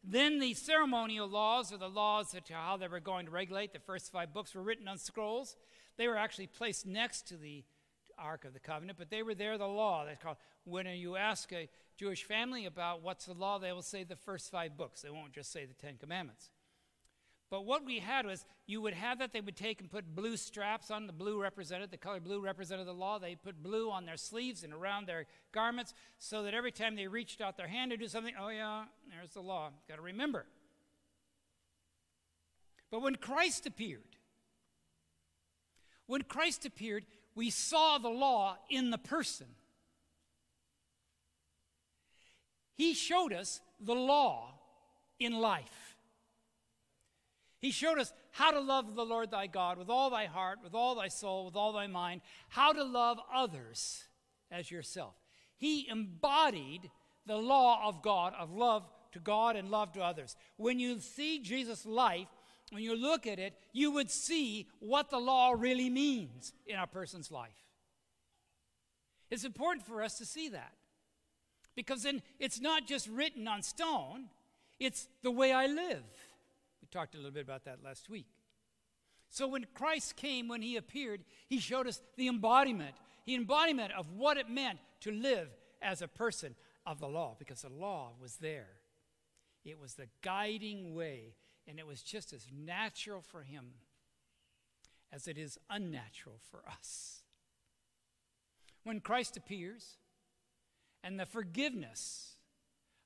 Then 0.03 0.39
the 0.39 0.53
ceremonial 0.53 1.27
laws, 1.27 1.73
or 1.73 1.77
the 1.77 1.89
laws 1.89 2.33
of 2.33 2.47
how 2.47 2.77
they 2.77 2.87
were 2.87 3.01
going 3.01 3.25
to 3.25 3.31
regulate, 3.31 3.73
the 3.73 3.79
first 3.79 4.11
five 4.11 4.33
books 4.33 4.55
were 4.55 4.63
written 4.63 4.87
on 4.87 4.97
scrolls. 4.97 5.57
They 5.97 6.07
were 6.07 6.15
actually 6.15 6.47
placed 6.47 6.85
next 6.85 7.27
to 7.27 7.35
the 7.35 7.65
Ark 8.17 8.45
of 8.45 8.53
the 8.53 8.59
Covenant, 8.59 8.97
but 8.97 9.09
they 9.09 9.23
were 9.23 9.35
there, 9.35 9.57
the 9.57 9.67
law. 9.67 10.05
That's 10.05 10.21
called, 10.21 10.37
when 10.63 10.85
you 10.87 11.17
ask 11.17 11.51
a 11.51 11.67
Jewish 11.97 12.23
family 12.23 12.65
about 12.65 13.01
what's 13.01 13.25
the 13.25 13.33
law, 13.33 13.59
they 13.59 13.73
will 13.73 13.81
say 13.81 14.05
the 14.05 14.15
first 14.15 14.49
five 14.51 14.77
books. 14.77 15.01
They 15.01 15.09
won't 15.09 15.33
just 15.33 15.51
say 15.51 15.65
the 15.65 15.73
Ten 15.73 15.97
Commandments. 15.97 16.49
But 17.50 17.65
what 17.65 17.84
we 17.84 18.00
had 18.00 18.27
was 18.27 18.46
you 18.68 18.79
would 18.82 18.94
have 18.94 19.20
that 19.20 19.34
they 19.34 19.41
would 19.41 19.56
take 19.56 19.82
and 19.82 19.89
put 19.89 20.15
blue 20.15 20.38
straps 20.38 20.91
on. 20.91 21.08
The 21.08 21.13
blue 21.13 21.41
represented, 21.41 21.89
the 21.89 21.98
color 21.98 22.20
blue 22.20 22.41
represented 22.41 22.86
the 22.86 22.94
law. 22.94 23.18
They 23.18 23.36
put 23.36 23.63
blue 23.63 23.89
on 23.89 24.06
their 24.06 24.18
sleeves 24.18 24.63
and 24.63 24.72
around 24.72 25.08
their 25.08 25.25
garments 25.51 25.94
so 26.20 26.44
that 26.44 26.53
every 26.53 26.72
time 26.72 26.96
they 26.96 27.08
reached 27.08 27.41
out 27.41 27.58
their 27.58 27.68
hand 27.68 27.89
to 27.91 27.98
do 27.98 28.08
something, 28.08 28.36
oh 28.39 28.50
yeah, 28.50 28.84
there's 29.10 29.32
the 29.32 29.41
law. 29.41 29.72
Got 29.88 29.96
to 29.96 30.01
remember. 30.01 30.46
But 32.91 33.01
when 33.01 33.15
Christ 33.15 33.65
appeared, 33.65 34.01
when 36.06 36.22
Christ 36.24 36.65
appeared, 36.65 37.06
we 37.36 37.50
saw 37.50 37.98
the 37.98 38.10
law 38.10 38.58
in 38.70 38.91
the 38.91 38.98
person. 38.98 39.48
He 42.75 42.94
showed 42.94 43.34
us 43.34 43.60
the 43.79 43.96
law 43.96 44.53
in 45.20 45.34
life. 45.34 45.88
He 47.59 47.71
showed 47.71 47.99
us 47.99 48.13
how 48.31 48.51
to 48.51 48.59
love 48.59 48.95
the 48.95 49.05
Lord 49.05 49.31
thy 49.31 49.47
God 49.47 49.77
with 49.77 49.89
all 49.89 50.09
thy 50.09 50.25
heart, 50.25 50.59
with 50.63 50.73
all 50.73 50.95
thy 50.95 51.09
soul, 51.09 51.45
with 51.45 51.55
all 51.55 51.73
thy 51.73 51.87
mind, 51.87 52.21
how 52.47 52.71
to 52.71 52.83
love 52.83 53.19
others 53.33 54.05
as 54.49 54.71
yourself. 54.71 55.13
He 55.57 55.87
embodied 55.89 56.89
the 57.25 57.37
law 57.37 57.87
of 57.87 58.01
God, 58.01 58.33
of 58.39 58.51
love 58.53 58.89
to 59.11 59.19
God 59.19 59.55
and 59.55 59.69
love 59.69 59.91
to 59.93 60.01
others. 60.01 60.37
When 60.55 60.79
you 60.79 60.99
see 60.99 61.39
Jesus' 61.39 61.85
life, 61.85 62.27
when 62.71 62.81
you 62.81 62.95
look 62.95 63.27
at 63.27 63.39
it, 63.39 63.55
you 63.73 63.91
would 63.91 64.09
see 64.09 64.67
what 64.79 65.09
the 65.09 65.19
law 65.19 65.51
really 65.51 65.89
means 65.89 66.53
in 66.65 66.77
a 66.77 66.87
person's 66.87 67.31
life. 67.31 67.49
It's 69.29 69.43
important 69.43 69.85
for 69.85 70.01
us 70.01 70.17
to 70.19 70.25
see 70.25 70.49
that. 70.49 70.73
Because 71.75 72.03
then 72.03 72.21
it's 72.39 72.61
not 72.61 72.87
just 72.87 73.07
written 73.07 73.47
on 73.47 73.61
stone, 73.63 74.25
it's 74.79 75.07
the 75.23 75.31
way 75.31 75.51
I 75.51 75.67
live 75.67 76.03
talked 76.91 77.15
a 77.15 77.17
little 77.17 77.31
bit 77.31 77.43
about 77.43 77.65
that 77.65 77.84
last 77.84 78.10
week. 78.10 78.27
So 79.29 79.48
when 79.48 79.65
Christ 79.74 80.15
came, 80.15 80.48
when 80.48 80.62
he 80.62 80.75
appeared, 80.75 81.24
he 81.48 81.60
showed 81.60 81.88
us 81.88 82.01
the 82.17 82.27
embodiment, 82.27 82.96
the 83.25 83.36
embodiment 83.36 83.93
of 83.93 84.12
what 84.12 84.38
it 84.38 84.50
meant 84.50 84.79
to 85.01 85.12
live 85.12 85.50
as 85.81 86.01
a 86.01 86.08
person 86.08 86.55
of 86.86 87.00
the 87.00 87.08
law, 87.08 87.36
because 87.38 87.62
the 87.62 87.69
law 87.69 88.13
was 88.19 88.38
there. 88.38 88.69
It 89.63 89.79
was 89.79 89.93
the 89.93 90.08
guiding 90.24 90.96
way, 90.96 91.36
and 91.67 91.77
it 91.77 91.86
was 91.86 92.01
just 92.01 92.34
as 92.34 92.48
natural 92.51 93.22
for 93.22 93.43
him 93.43 93.74
as 95.12 95.27
it 95.27 95.38
is 95.38 95.60
unnatural 95.69 96.39
for 96.50 96.63
us. 96.67 97.22
When 98.84 99.00
Christ 99.00 99.38
appears, 99.38 99.98
and 101.03 101.19
the 101.19 101.25
forgiveness 101.25 102.36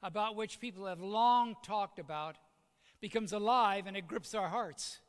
about 0.02 0.36
which 0.36 0.60
people 0.60 0.86
have 0.86 1.02
long 1.02 1.56
talked 1.63 2.00
about 2.00 2.38
becomes 3.03 3.33
alive 3.33 3.86
and 3.86 3.98
it 3.98 4.07
grips 4.07 4.33
our 4.33 4.48
hearts 4.48 5.01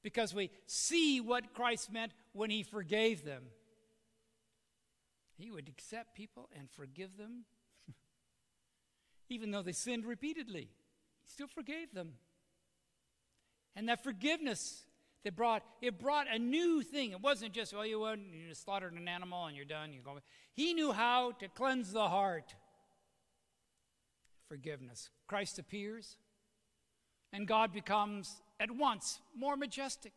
because 0.00 0.32
we 0.32 0.48
see 0.66 1.20
what 1.20 1.52
Christ 1.54 1.92
meant 1.92 2.12
when 2.34 2.50
he 2.50 2.62
forgave 2.62 3.24
them. 3.24 3.42
He 5.36 5.50
would 5.50 5.68
accept 5.68 6.14
people 6.14 6.48
and 6.56 6.70
forgive 6.70 7.16
them, 7.18 7.46
even 9.28 9.50
though 9.50 9.62
they 9.62 9.72
sinned 9.72 10.06
repeatedly. 10.06 10.68
He 11.22 11.28
still 11.28 11.48
forgave 11.48 11.92
them. 11.92 12.12
And 13.74 13.88
that 13.88 14.04
forgiveness 14.04 14.84
that 15.24 15.34
brought 15.34 15.64
it 15.82 15.98
brought 15.98 16.28
a 16.32 16.38
new 16.38 16.80
thing. 16.80 17.10
It 17.10 17.20
wasn't 17.20 17.54
just, 17.54 17.74
well, 17.74 17.84
you 17.84 17.98
went, 17.98 18.20
you 18.32 18.54
slaughtered 18.54 18.92
an 18.92 19.08
animal 19.08 19.46
and 19.46 19.56
you're 19.56 19.64
done. 19.64 19.92
You 19.92 20.00
go. 20.00 20.20
He 20.52 20.74
knew 20.74 20.92
how 20.92 21.32
to 21.40 21.48
cleanse 21.48 21.92
the 21.92 22.08
heart. 22.08 22.54
Forgiveness. 24.48 25.10
Christ 25.26 25.58
appears 25.58 26.16
and 27.32 27.46
God 27.46 27.72
becomes 27.72 28.42
at 28.58 28.70
once 28.70 29.20
more 29.36 29.56
majestic 29.56 30.12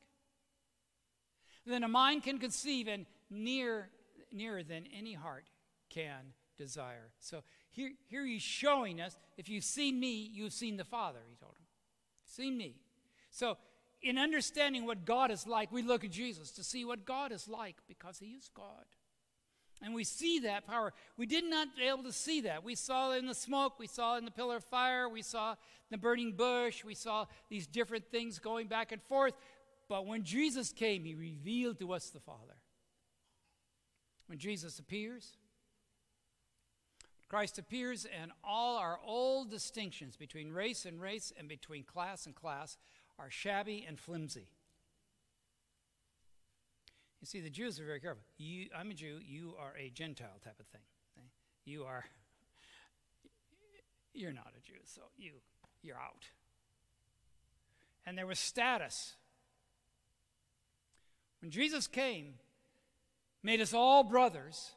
than 1.65 1.84
a 1.84 1.88
mind 1.88 2.24
can 2.24 2.39
conceive 2.39 2.88
and 2.88 3.05
near, 3.29 3.89
nearer 4.32 4.63
than 4.63 4.86
any 4.98 5.13
heart 5.13 5.46
can 5.89 6.34
desire. 6.58 7.12
So 7.20 7.43
here, 7.72 7.91
here 8.08 8.25
he's 8.25 8.41
showing 8.41 9.01
us 9.01 9.17
if 9.38 9.50
you've 9.50 9.63
seen 9.63 10.00
me, 10.00 10.29
you've 10.34 10.53
seen 10.53 10.77
the 10.77 10.84
Father, 10.84 11.20
he 11.29 11.36
told 11.36 11.53
him. 11.53 11.65
Seen 12.25 12.58
me. 12.58 12.75
So 13.32 13.58
in 14.01 14.17
understanding 14.17 14.86
what 14.86 15.05
God 15.05 15.32
is 15.32 15.48
like, 15.48 15.72
we 15.72 15.82
look 15.82 16.03
at 16.03 16.12
Jesus 16.12 16.51
to 16.51 16.63
see 16.63 16.84
what 16.86 17.05
God 17.05 17.32
is 17.32 17.48
like 17.48 17.77
because 17.88 18.20
he 18.20 18.27
is 18.27 18.50
God. 18.53 18.86
And 19.84 19.94
we 19.94 20.06
see 20.06 20.40
that 20.40 20.66
power. 20.66 20.94
We 21.18 21.25
did 21.25 21.44
not 21.44 21.75
be 21.75 21.84
able 21.84 22.04
to 22.04 22.13
see 22.13 22.42
that. 22.42 22.63
We 22.63 22.74
saw 22.74 23.12
it 23.12 23.18
in 23.18 23.25
the 23.25 23.36
smoke, 23.36 23.78
we 23.78 23.88
saw 23.88 24.16
it 24.16 24.20
in 24.20 24.25
the 24.25 24.32
pillar 24.32 24.56
of 24.56 24.63
fire, 24.63 25.10
we 25.10 25.22
saw 25.22 25.56
the 25.92 25.98
burning 25.98 26.32
bush, 26.32 26.86
we 26.86 26.96
saw 26.96 27.25
these 27.50 27.68
different 27.68 28.10
things 28.10 28.40
going 28.40 28.68
back 28.68 28.94
and 28.94 29.02
forth. 29.02 29.34
But 29.90 30.08
when 30.08 30.24
Jesus 30.24 30.72
came, 30.72 31.04
he 31.04 31.16
revealed 31.16 31.80
to 31.80 31.92
us 31.92 32.10
the 32.10 32.22
Father. 32.22 32.56
When 34.28 34.40
Jesus 34.40 34.80
appears, 34.80 35.36
Christ 37.28 37.60
appears, 37.60 38.06
and 38.22 38.32
all 38.44 38.78
our 38.78 39.00
old 39.06 39.52
distinctions 39.52 40.16
between 40.16 40.54
race 40.54 40.86
and 40.86 41.02
race 41.02 41.34
and 41.38 41.50
between 41.50 41.84
class 41.84 42.25
and 42.25 42.34
class 42.34 42.78
are 43.20 43.30
shabby 43.30 43.84
and 43.86 44.00
flimsy. 44.00 44.48
You 47.24 47.27
see, 47.27 47.39
the 47.39 47.50
Jews 47.50 47.80
are 47.80 47.86
very 47.86 48.01
careful. 48.01 48.22
You, 48.38 48.68
I'm 48.77 48.92
a 48.92 48.94
Jew, 48.94 49.18
you 49.25 49.56
are 49.58 49.72
a 49.80 49.89
Gentile 49.89 50.42
type 50.44 50.60
of 50.60 50.65
thing. 50.68 50.82
Okay? 51.18 51.25
You 51.63 51.86
are, 51.86 52.03
you're 54.13 54.34
not 54.34 54.51
a 54.58 54.62
Jew, 54.62 54.80
so 54.84 55.03
you, 55.15 55.32
you're 55.82 55.96
out. 55.96 56.25
And 58.06 58.18
there 58.18 58.27
was 58.27 58.39
status. 58.39 59.13
When 61.39 61.50
Jesus 61.50 61.88
came, 61.88 62.34
made 63.42 63.62
us 63.62 63.74
all 63.74 64.03
brothers, 64.03 64.72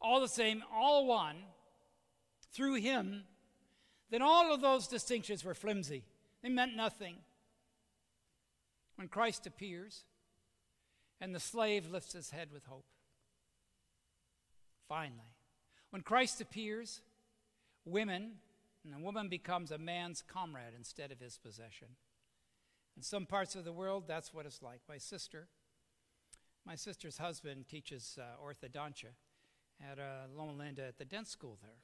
all 0.00 0.20
the 0.20 0.26
same, 0.26 0.64
all 0.74 1.06
one, 1.06 1.36
through 2.52 2.80
him, 2.80 3.22
then 4.10 4.22
all 4.22 4.52
of 4.52 4.60
those 4.60 4.88
distinctions 4.88 5.44
were 5.44 5.54
flimsy. 5.54 6.02
They 6.42 6.48
meant 6.48 6.74
nothing. 6.74 7.14
When 8.96 9.06
Christ 9.06 9.46
appears, 9.46 10.02
and 11.20 11.34
the 11.34 11.40
slave 11.40 11.90
lifts 11.90 12.12
his 12.12 12.30
head 12.30 12.48
with 12.52 12.66
hope. 12.66 12.86
Finally, 14.88 15.34
when 15.90 16.02
Christ 16.02 16.40
appears, 16.40 17.00
women, 17.84 18.32
and 18.84 18.94
a 18.94 18.98
woman 18.98 19.28
becomes 19.28 19.70
a 19.70 19.78
man's 19.78 20.22
comrade 20.22 20.74
instead 20.76 21.10
of 21.10 21.20
his 21.20 21.38
possession. 21.38 21.88
In 22.96 23.02
some 23.02 23.26
parts 23.26 23.56
of 23.56 23.64
the 23.64 23.72
world, 23.72 24.04
that's 24.06 24.32
what 24.34 24.46
it's 24.46 24.62
like. 24.62 24.80
My 24.88 24.98
sister, 24.98 25.48
my 26.66 26.76
sister's 26.76 27.18
husband 27.18 27.66
teaches 27.68 28.18
uh, 28.20 28.42
orthodontia 28.44 29.14
at 29.80 29.98
uh, 29.98 30.28
Loma 30.36 30.52
Linda 30.52 30.86
at 30.86 30.98
the 30.98 31.04
dent 31.04 31.28
school 31.28 31.58
there. 31.62 31.80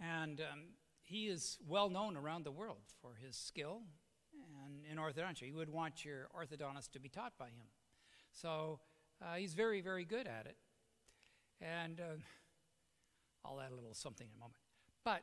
And 0.00 0.40
um, 0.40 0.60
he 1.02 1.26
is 1.26 1.58
well 1.66 1.90
known 1.90 2.16
around 2.16 2.44
the 2.44 2.52
world 2.52 2.82
for 3.02 3.14
his 3.24 3.36
skill 3.36 3.82
and 4.70 4.98
in 4.98 5.02
orthodontia. 5.02 5.48
You 5.48 5.56
would 5.56 5.70
want 5.70 6.04
your 6.04 6.28
orthodontist 6.36 6.92
to 6.92 7.00
be 7.00 7.08
taught 7.08 7.32
by 7.38 7.46
him. 7.46 7.66
So 8.32 8.80
uh, 9.22 9.34
he's 9.34 9.54
very, 9.54 9.80
very 9.80 10.04
good 10.04 10.26
at 10.26 10.46
it. 10.46 10.56
And 11.60 12.00
uh, 12.00 12.16
I'll 13.44 13.60
add 13.60 13.72
a 13.72 13.74
little 13.74 13.94
something 13.94 14.26
in 14.26 14.32
a 14.36 14.40
moment. 14.40 14.60
But 15.04 15.22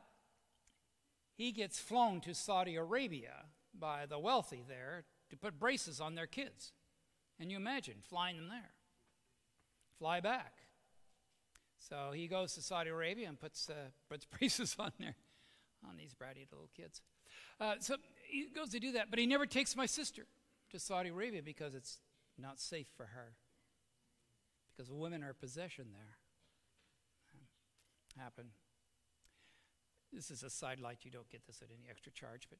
he 1.36 1.52
gets 1.52 1.78
flown 1.78 2.20
to 2.22 2.34
Saudi 2.34 2.76
Arabia 2.76 3.46
by 3.78 4.06
the 4.06 4.18
wealthy 4.18 4.62
there 4.66 5.04
to 5.30 5.36
put 5.36 5.58
braces 5.58 6.00
on 6.00 6.14
their 6.14 6.26
kids. 6.26 6.72
And 7.40 7.50
you 7.50 7.56
imagine 7.56 7.96
flying 8.02 8.36
them 8.36 8.48
there, 8.48 8.72
fly 9.98 10.20
back. 10.20 10.54
So 11.78 12.10
he 12.12 12.26
goes 12.26 12.54
to 12.54 12.62
Saudi 12.62 12.90
Arabia 12.90 13.28
and 13.28 13.38
puts, 13.38 13.70
uh, 13.70 13.90
puts 14.10 14.24
braces 14.38 14.76
on 14.78 14.92
there 14.98 15.16
on 15.88 15.96
these 15.96 16.12
bratty 16.12 16.50
little 16.50 16.70
kids. 16.76 17.00
Uh, 17.60 17.74
so 17.80 17.96
he 18.28 18.46
goes 18.54 18.70
to 18.70 18.80
do 18.80 18.92
that, 18.92 19.10
but 19.10 19.18
he 19.18 19.26
never 19.26 19.46
takes 19.46 19.74
my 19.74 19.86
sister 19.86 20.26
to 20.70 20.78
Saudi 20.78 21.08
Arabia 21.08 21.42
because 21.42 21.74
it's 21.74 21.98
not 22.38 22.60
safe 22.60 22.86
for 22.96 23.06
her. 23.06 23.32
Because 24.70 24.90
women 24.90 25.24
are 25.24 25.32
possession 25.32 25.86
there. 25.92 26.16
Happen. 28.16 28.46
this 30.12 30.30
is 30.30 30.42
a 30.42 30.50
sidelight. 30.50 30.98
You 31.02 31.10
don't 31.10 31.28
get 31.30 31.46
this 31.46 31.62
at 31.62 31.68
any 31.72 31.88
extra 31.88 32.10
charge, 32.10 32.48
but, 32.50 32.58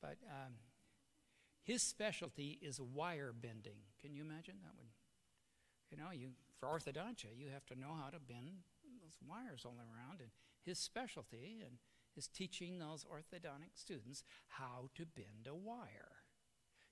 but 0.00 0.16
um, 0.30 0.54
his 1.62 1.82
specialty 1.82 2.58
is 2.62 2.80
wire 2.80 3.32
bending. 3.38 3.76
Can 4.00 4.14
you 4.14 4.22
imagine 4.22 4.54
that 4.62 4.72
one? 4.78 4.88
You 5.90 5.98
know, 5.98 6.10
you 6.12 6.30
for 6.58 6.68
orthodontia, 6.68 7.36
you 7.36 7.48
have 7.52 7.66
to 7.66 7.78
know 7.78 7.92
how 8.02 8.08
to 8.08 8.18
bend 8.18 8.64
those 9.02 9.16
wires 9.28 9.62
all 9.64 9.76
around, 9.76 10.20
and 10.20 10.30
his 10.64 10.78
specialty 10.78 11.62
and 11.64 11.76
is 12.16 12.28
teaching 12.28 12.78
those 12.78 13.04
orthodontic 13.04 13.74
students 13.74 14.24
how 14.48 14.90
to 14.94 15.04
bend 15.04 15.46
a 15.48 15.54
wire. 15.54 16.22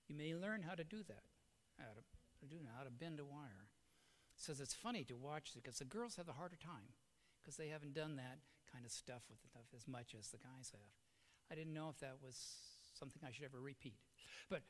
You 0.09 0.15
may 0.15 0.35
learn 0.35 0.63
how 0.63 0.75
to 0.75 0.85
do 0.85 1.03
that, 1.09 1.25
how 1.79 1.93
to, 1.95 2.47
do 2.47 2.57
how 2.77 2.85
to 2.85 2.91
bend 2.91 3.21
a 3.21 3.25
wire. 3.25 3.69
Says 4.37 4.61
it's 4.61 4.75
funny 4.75 5.05
to 5.05 5.17
watch 5.17 5.53
because 5.55 5.79
the 5.79 5.85
girls 5.85 6.17
have 6.17 6.29
a 6.29 6.33
harder 6.33 6.57
time 6.57 6.93
because 7.41 7.57
they 7.57 7.69
haven't 7.69 7.95
done 7.95 8.17
that 8.17 8.39
kind 8.73 8.85
of 8.85 8.91
stuff 8.91 9.23
with 9.31 9.39
stuff 9.41 9.67
as 9.77 9.87
much 9.87 10.15
as 10.19 10.29
the 10.29 10.39
guys 10.39 10.73
have. 10.73 10.93
I 11.51 11.55
didn't 11.55 11.75
know 11.75 11.89
if 11.89 11.99
that 12.01 12.17
was 12.23 12.37
something 12.99 13.23
I 13.27 13.31
should 13.31 13.45
ever 13.45 13.61
repeat. 13.61 13.97
But 14.51 14.63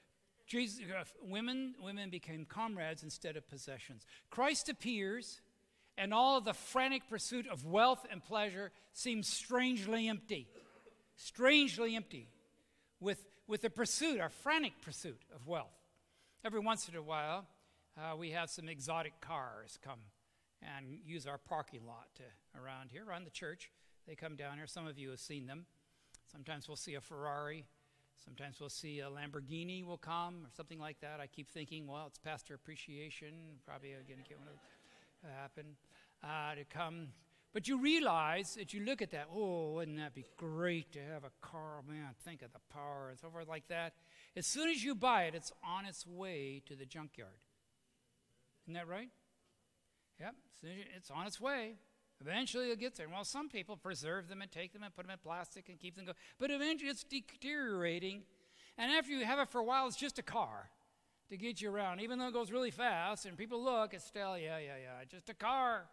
Jesus, 0.47 0.81
uh, 0.85 1.05
women, 1.23 1.75
women 1.83 2.11
became 2.11 2.45
comrades 2.45 3.03
instead 3.03 3.37
of 3.37 3.49
possessions. 3.49 4.05
Christ 4.31 4.69
appears, 4.69 5.41
and 5.97 6.13
all 6.13 6.41
the 6.41 6.55
frantic 6.55 7.09
pursuit 7.09 7.47
of 7.47 7.65
wealth 7.65 8.07
and 8.11 8.23
pleasure 8.23 8.73
seems 8.93 9.29
strangely 9.29 10.09
empty. 10.09 10.49
Strangely 11.17 11.95
empty. 11.97 12.29
With, 13.01 13.25
with 13.47 13.63
the 13.63 13.71
pursuit, 13.71 14.21
our 14.21 14.29
frantic 14.29 14.81
pursuit 14.81 15.21
of 15.35 15.47
wealth. 15.47 15.75
Every 16.45 16.61
once 16.61 16.89
in 16.89 16.97
a 16.97 17.03
while, 17.03 17.47
uh, 17.97 18.17
we 18.17 18.31
have 18.31 18.51
some 18.51 18.69
exotic 18.69 19.21
cars 19.21 19.79
come 19.83 20.01
and 20.63 20.87
use 21.05 21.27
our 21.27 21.39
parking 21.39 21.87
lot 21.87 22.07
to, 22.17 22.23
around 22.61 22.91
here, 22.91 23.05
around 23.07 23.25
the 23.25 23.31
church. 23.31 23.71
They 24.07 24.15
come 24.15 24.37
down 24.37 24.57
here. 24.57 24.67
Some 24.67 24.87
of 24.87 24.99
you 24.99 25.11
have 25.11 25.21
seen 25.21 25.47
them. 25.47 25.67
Sometimes 26.31 26.69
we'll 26.69 26.77
see 26.77 26.95
a 26.95 27.01
Ferrari. 27.01 27.65
Sometimes 28.25 28.59
we'll 28.61 28.69
see 28.69 29.01
a 29.01 29.09
Lamborghini 29.09 29.85
will 29.85 29.99
come 29.99 30.47
or 30.47 30.51
something 30.57 30.79
like 30.79 31.01
that. 31.01 31.21
I 31.21 31.27
keep 31.27 31.51
thinking, 31.51 31.87
well, 31.87 32.07
it's 32.07 32.19
pastor 32.19 32.55
appreciation. 32.55 33.29
Probably 33.67 33.91
going 33.91 34.23
to 34.23 34.29
get 34.29 34.39
one 34.39 34.49
of 34.49 34.55
happen 35.31 35.77
uh, 36.23 36.55
to 36.55 36.65
come. 36.65 37.09
But 37.53 37.69
you 37.69 37.79
realize 37.79 38.55
that 38.57 38.75
you 38.75 38.85
look 38.85 39.01
at 39.01 39.13
that, 39.13 39.29
oh, 39.33 39.75
wouldn't 39.75 39.99
that 39.99 40.13
be 40.13 40.25
great 40.37 40.93
to 40.93 40.99
have 40.99 41.23
a 41.23 41.31
car? 41.41 41.83
Man, 41.89 42.09
think 42.25 42.43
of 42.43 42.53
the 42.53 42.59
power 42.73 43.11
and 43.11 43.19
so 43.19 43.31
forth 43.31 43.47
like 43.47 43.69
that. 43.69 43.93
As 44.37 44.47
soon 44.47 44.69
as 44.69 44.83
you 44.83 44.97
buy 44.97 45.25
it, 45.25 45.35
it's 45.37 45.53
on 45.63 45.87
its 45.87 46.05
way 46.05 46.63
to 46.67 46.75
the 46.75 46.85
junkyard. 46.85 47.39
Isn't 48.65 48.75
that 48.75 48.89
right? 48.89 49.11
Yep, 50.19 50.35
it's 50.97 51.11
on 51.11 51.27
its 51.27 51.41
way. 51.41 51.75
Eventually 52.21 52.71
it 52.71 52.81
gets 52.81 52.99
there. 52.99 53.09
Well, 53.09 53.25
some 53.25 53.49
people 53.49 53.77
preserve 53.77 54.29
them 54.29 54.43
and 54.43 54.51
take 54.51 54.73
them 54.73 54.83
and 54.83 54.95
put 54.95 55.07
them 55.07 55.13
in 55.13 55.19
plastic 55.19 55.69
and 55.69 55.79
keep 55.79 55.95
them 55.95 56.07
going. 56.07 56.17
But 56.41 56.51
eventually 56.51 56.91
it's 56.91 57.05
deteriorating. 57.05 58.23
And 58.79 58.91
after 58.91 59.13
you 59.13 59.25
have 59.25 59.39
it 59.39 59.51
for 59.51 59.61
a 59.61 59.65
while, 59.65 59.87
it's 59.87 59.97
just 59.97 60.19
a 60.19 60.23
car 60.23 60.71
to 61.31 61.37
get 61.37 61.61
you 61.61 61.71
around. 61.71 62.01
Even 62.01 62.19
though 62.19 62.29
it 62.29 62.35
goes 62.35 62.51
really 62.51 62.71
fast 62.71 63.27
and 63.27 63.37
people 63.37 63.63
look, 63.63 63.95
it's 63.95 64.05
still, 64.05 64.37
yeah, 64.39 64.59
yeah, 64.59 64.77
yeah, 64.83 65.05
just 65.11 65.29
a 65.29 65.35
car. 65.35 65.85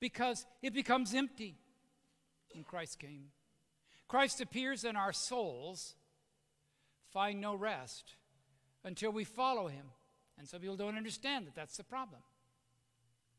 Because 0.00 0.46
it 0.62 0.72
becomes 0.72 1.14
empty. 1.14 1.56
when 2.54 2.64
Christ 2.64 2.98
came. 2.98 3.26
Christ 4.06 4.40
appears 4.40 4.84
in 4.84 4.96
our 4.96 5.12
souls, 5.12 5.94
find 7.12 7.40
no 7.40 7.54
rest 7.54 8.14
until 8.84 9.10
we 9.10 9.24
follow 9.24 9.68
him. 9.68 9.86
And 10.38 10.48
some 10.48 10.60
people 10.60 10.76
don't 10.76 10.96
understand 10.96 11.46
that 11.46 11.54
that's 11.54 11.76
the 11.76 11.84
problem. 11.84 12.20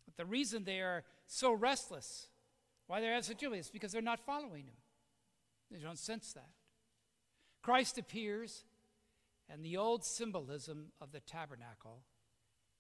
But 0.06 0.18
the 0.18 0.26
reason 0.26 0.64
they 0.64 0.82
are 0.82 1.04
so 1.28 1.54
restless, 1.54 2.28
why 2.88 3.00
they're 3.00 3.22
so 3.22 3.34
jubilant, 3.34 3.66
is 3.66 3.72
because 3.72 3.92
they're 3.92 4.02
not 4.02 4.20
following 4.20 4.66
him. 4.66 4.76
They 5.72 5.78
don't 5.78 5.98
sense 5.98 6.34
that. 6.34 6.50
Christ 7.62 7.98
appears, 7.98 8.64
and 9.50 9.66
the 9.66 9.78
old 9.78 10.06
symbolism 10.06 10.92
of 11.02 11.12
the 11.12 11.20
tabernacle 11.20 12.04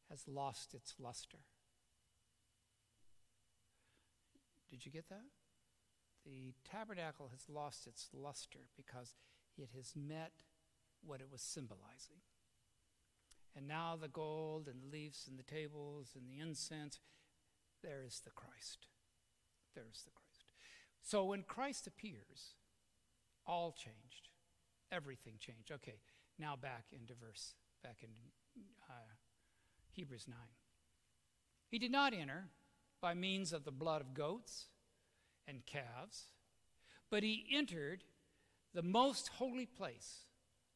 has 0.10 0.28
lost 0.28 0.74
its 0.74 0.94
luster. 1.00 1.40
Did 4.70 4.86
you 4.86 4.92
get 4.92 5.10
that? 5.10 5.26
The 6.26 6.54
tabernacle 6.70 7.30
has 7.32 7.50
lost 7.50 7.88
its 7.88 8.10
luster 8.14 8.68
because 8.78 9.16
it 9.58 9.70
has 9.76 9.94
met 9.96 10.32
what 11.04 11.22
it 11.22 11.32
was 11.32 11.42
symbolizing. 11.42 12.22
And 13.56 13.68
now 13.68 13.98
the 14.00 14.08
gold 14.08 14.68
and 14.68 14.82
the 14.82 14.88
leaves 14.88 15.28
and 15.28 15.40
the 15.40 15.44
tables 15.44 16.12
and 16.16 16.30
the 16.30 16.40
incense, 16.40 17.00
there 17.82 18.04
is 18.06 18.22
the 18.24 18.32
Christ. 18.32 18.88
There 19.74 19.86
is 19.92 20.04
the 20.04 20.12
Christ. 20.12 20.54
So 21.02 21.26
when 21.26 21.44
Christ 21.44 21.88
appears, 21.88 22.54
all 23.48 23.72
changed. 23.72 24.30
Everything 24.92 25.34
changed. 25.40 25.72
Okay, 25.72 26.00
now 26.40 26.56
back 26.56 26.86
into 26.92 27.14
verse, 27.14 27.54
back 27.84 27.98
in 28.02 28.10
uh, 28.90 28.94
Hebrews 29.92 30.26
9. 30.28 30.38
He 31.68 31.78
did 31.78 31.92
not 31.92 32.14
enter 32.14 32.46
by 33.02 33.14
means 33.14 33.54
of 33.54 33.66
the 33.66 33.72
blood 33.72 34.02
of 34.02 34.14
goats 34.14 34.66
and 35.48 35.66
calves, 35.66 36.30
but 37.10 37.24
he 37.24 37.46
entered 37.52 38.04
the 38.74 38.82
most 38.82 39.30
holy 39.30 39.66
place 39.66 40.20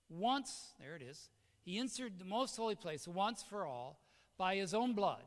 once, 0.10 0.74
there 0.80 0.96
it 0.96 1.02
is, 1.02 1.30
he 1.64 1.80
entered 1.80 2.20
the 2.20 2.26
most 2.26 2.58
holy 2.58 2.76
place 2.76 3.08
once 3.08 3.42
for 3.42 3.66
all 3.66 4.00
by 4.38 4.56
his 4.56 4.74
own 4.74 4.94
blood, 4.94 5.24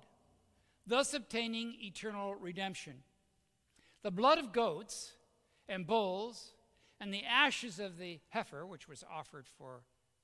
thus 0.87 1.15
obtaining 1.15 1.75
eternal 1.81 2.35
redemption. 2.35 2.95
The 4.03 4.11
blood 4.11 4.39
of 4.39 4.53
goats 4.53 5.13
and 5.69 5.87
bulls 5.87 6.53
and 7.01 7.13
the 7.13 7.25
ashes 7.25 7.79
of 7.79 7.99
the 7.99 8.21
heifer, 8.29 8.67
which 8.67 8.89
was 8.89 9.05
offered 9.11 9.47
for 9.59 9.81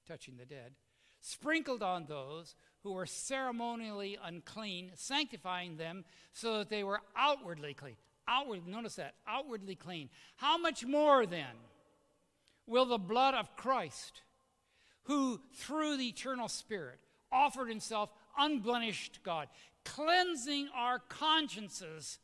touching 0.07 0.37
the 0.37 0.45
dead, 0.45 0.73
sprinkled 1.21 1.83
on 1.83 2.07
those 2.07 2.55
who 2.83 2.93
were 2.93 3.07
ceremonially 3.07 4.19
unclean, 4.23 4.91
sanctifying 4.95 5.77
them 5.77 6.05
so 6.33 6.59
that 6.59 6.69
they 6.69 6.85
were 6.85 7.01
outwardly 7.17 7.75
clean. 7.75 7.97
Outward, 8.27 8.67
notice 8.67 8.97
that, 8.97 9.15
outwardly 9.27 9.75
clean. 9.75 10.09
How 10.37 10.59
much 10.59 10.85
more 10.85 11.27
then 11.27 11.55
will 12.67 12.87
the 12.87 12.99
blood 12.99 13.35
of 13.35 13.57
Christ? 13.57 14.23
who, 15.05 15.41
through 15.55 15.97
the 15.97 16.09
eternal 16.09 16.49
Spirit, 16.49 16.99
offered 17.31 17.69
himself 17.69 18.11
unblemished 18.39 19.21
God, 19.23 19.49
cleansing 19.85 20.69
our 20.75 20.99
consciences 20.99 22.19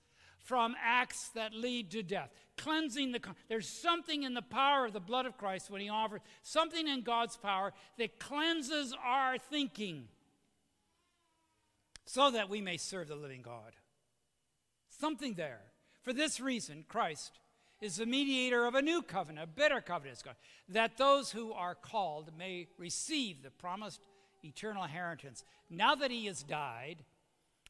from 0.48 0.74
acts 0.82 1.28
that 1.34 1.52
lead 1.52 1.90
to 1.90 2.02
death. 2.02 2.30
Cleansing 2.56 3.12
the. 3.12 3.20
There's 3.50 3.68
something 3.68 4.22
in 4.22 4.32
the 4.32 4.40
power 4.40 4.86
of 4.86 4.94
the 4.94 4.98
blood 4.98 5.26
of 5.26 5.36
Christ 5.36 5.70
when 5.70 5.82
he 5.82 5.90
offers, 5.90 6.22
something 6.42 6.88
in 6.88 7.02
God's 7.02 7.36
power 7.36 7.74
that 7.98 8.18
cleanses 8.18 8.94
our 9.04 9.36
thinking 9.36 10.08
so 12.06 12.30
that 12.30 12.48
we 12.48 12.62
may 12.62 12.78
serve 12.78 13.08
the 13.08 13.14
living 13.14 13.42
God. 13.42 13.76
Something 14.88 15.34
there. 15.34 15.60
For 16.02 16.14
this 16.14 16.40
reason, 16.40 16.86
Christ 16.88 17.38
is 17.82 17.96
the 17.96 18.06
mediator 18.06 18.64
of 18.64 18.74
a 18.74 18.80
new 18.80 19.02
covenant, 19.02 19.44
a 19.44 19.46
better 19.46 19.82
covenant, 19.82 20.22
God, 20.24 20.36
that 20.70 20.96
those 20.96 21.30
who 21.30 21.52
are 21.52 21.74
called 21.74 22.30
may 22.38 22.68
receive 22.78 23.42
the 23.42 23.50
promised 23.50 24.00
eternal 24.42 24.84
inheritance. 24.84 25.44
Now 25.68 25.94
that 25.96 26.10
he 26.10 26.24
has 26.24 26.42
died 26.42 27.04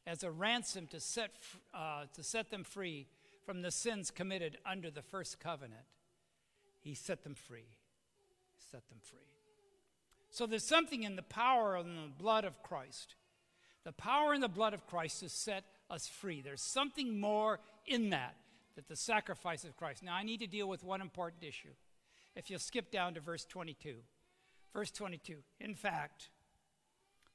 as 0.09 0.23
a 0.23 0.31
ransom 0.31 0.87
to 0.87 0.99
set, 0.99 1.29
uh, 1.73 2.05
to 2.13 2.23
set 2.23 2.49
them 2.49 2.63
free 2.63 3.05
from 3.45 3.61
the 3.61 3.69
sins 3.69 4.09
committed 4.09 4.57
under 4.65 4.89
the 4.89 5.03
first 5.03 5.39
covenant, 5.39 5.85
he 6.79 6.95
set 6.95 7.23
them 7.23 7.35
free. 7.35 7.67
He 8.55 8.63
set 8.71 8.87
them 8.89 8.97
free. 9.03 9.19
So 10.31 10.47
there's 10.47 10.65
something 10.65 11.03
in 11.03 11.15
the 11.15 11.21
power 11.21 11.75
of 11.75 11.85
the 11.85 12.09
blood 12.17 12.43
of 12.43 12.61
Christ. 12.63 13.15
The 13.83 13.91
power 13.91 14.33
in 14.33 14.41
the 14.41 14.47
blood 14.47 14.73
of 14.73 14.87
Christ 14.87 15.19
to 15.19 15.29
set 15.29 15.63
us 15.89 16.07
free. 16.07 16.41
There's 16.41 16.61
something 16.61 17.19
more 17.19 17.59
in 17.85 18.09
that 18.09 18.35
that 18.75 18.87
the 18.87 18.95
sacrifice 18.95 19.63
of 19.63 19.77
Christ. 19.77 20.03
Now, 20.03 20.15
I 20.15 20.23
need 20.23 20.39
to 20.39 20.47
deal 20.47 20.67
with 20.67 20.83
one 20.83 21.01
important 21.01 21.43
issue. 21.43 21.73
If 22.35 22.49
you'll 22.49 22.59
skip 22.59 22.91
down 22.91 23.13
to 23.15 23.19
verse 23.19 23.45
22. 23.45 23.95
Verse 24.73 24.91
22. 24.91 25.37
In 25.59 25.75
fact, 25.75 26.29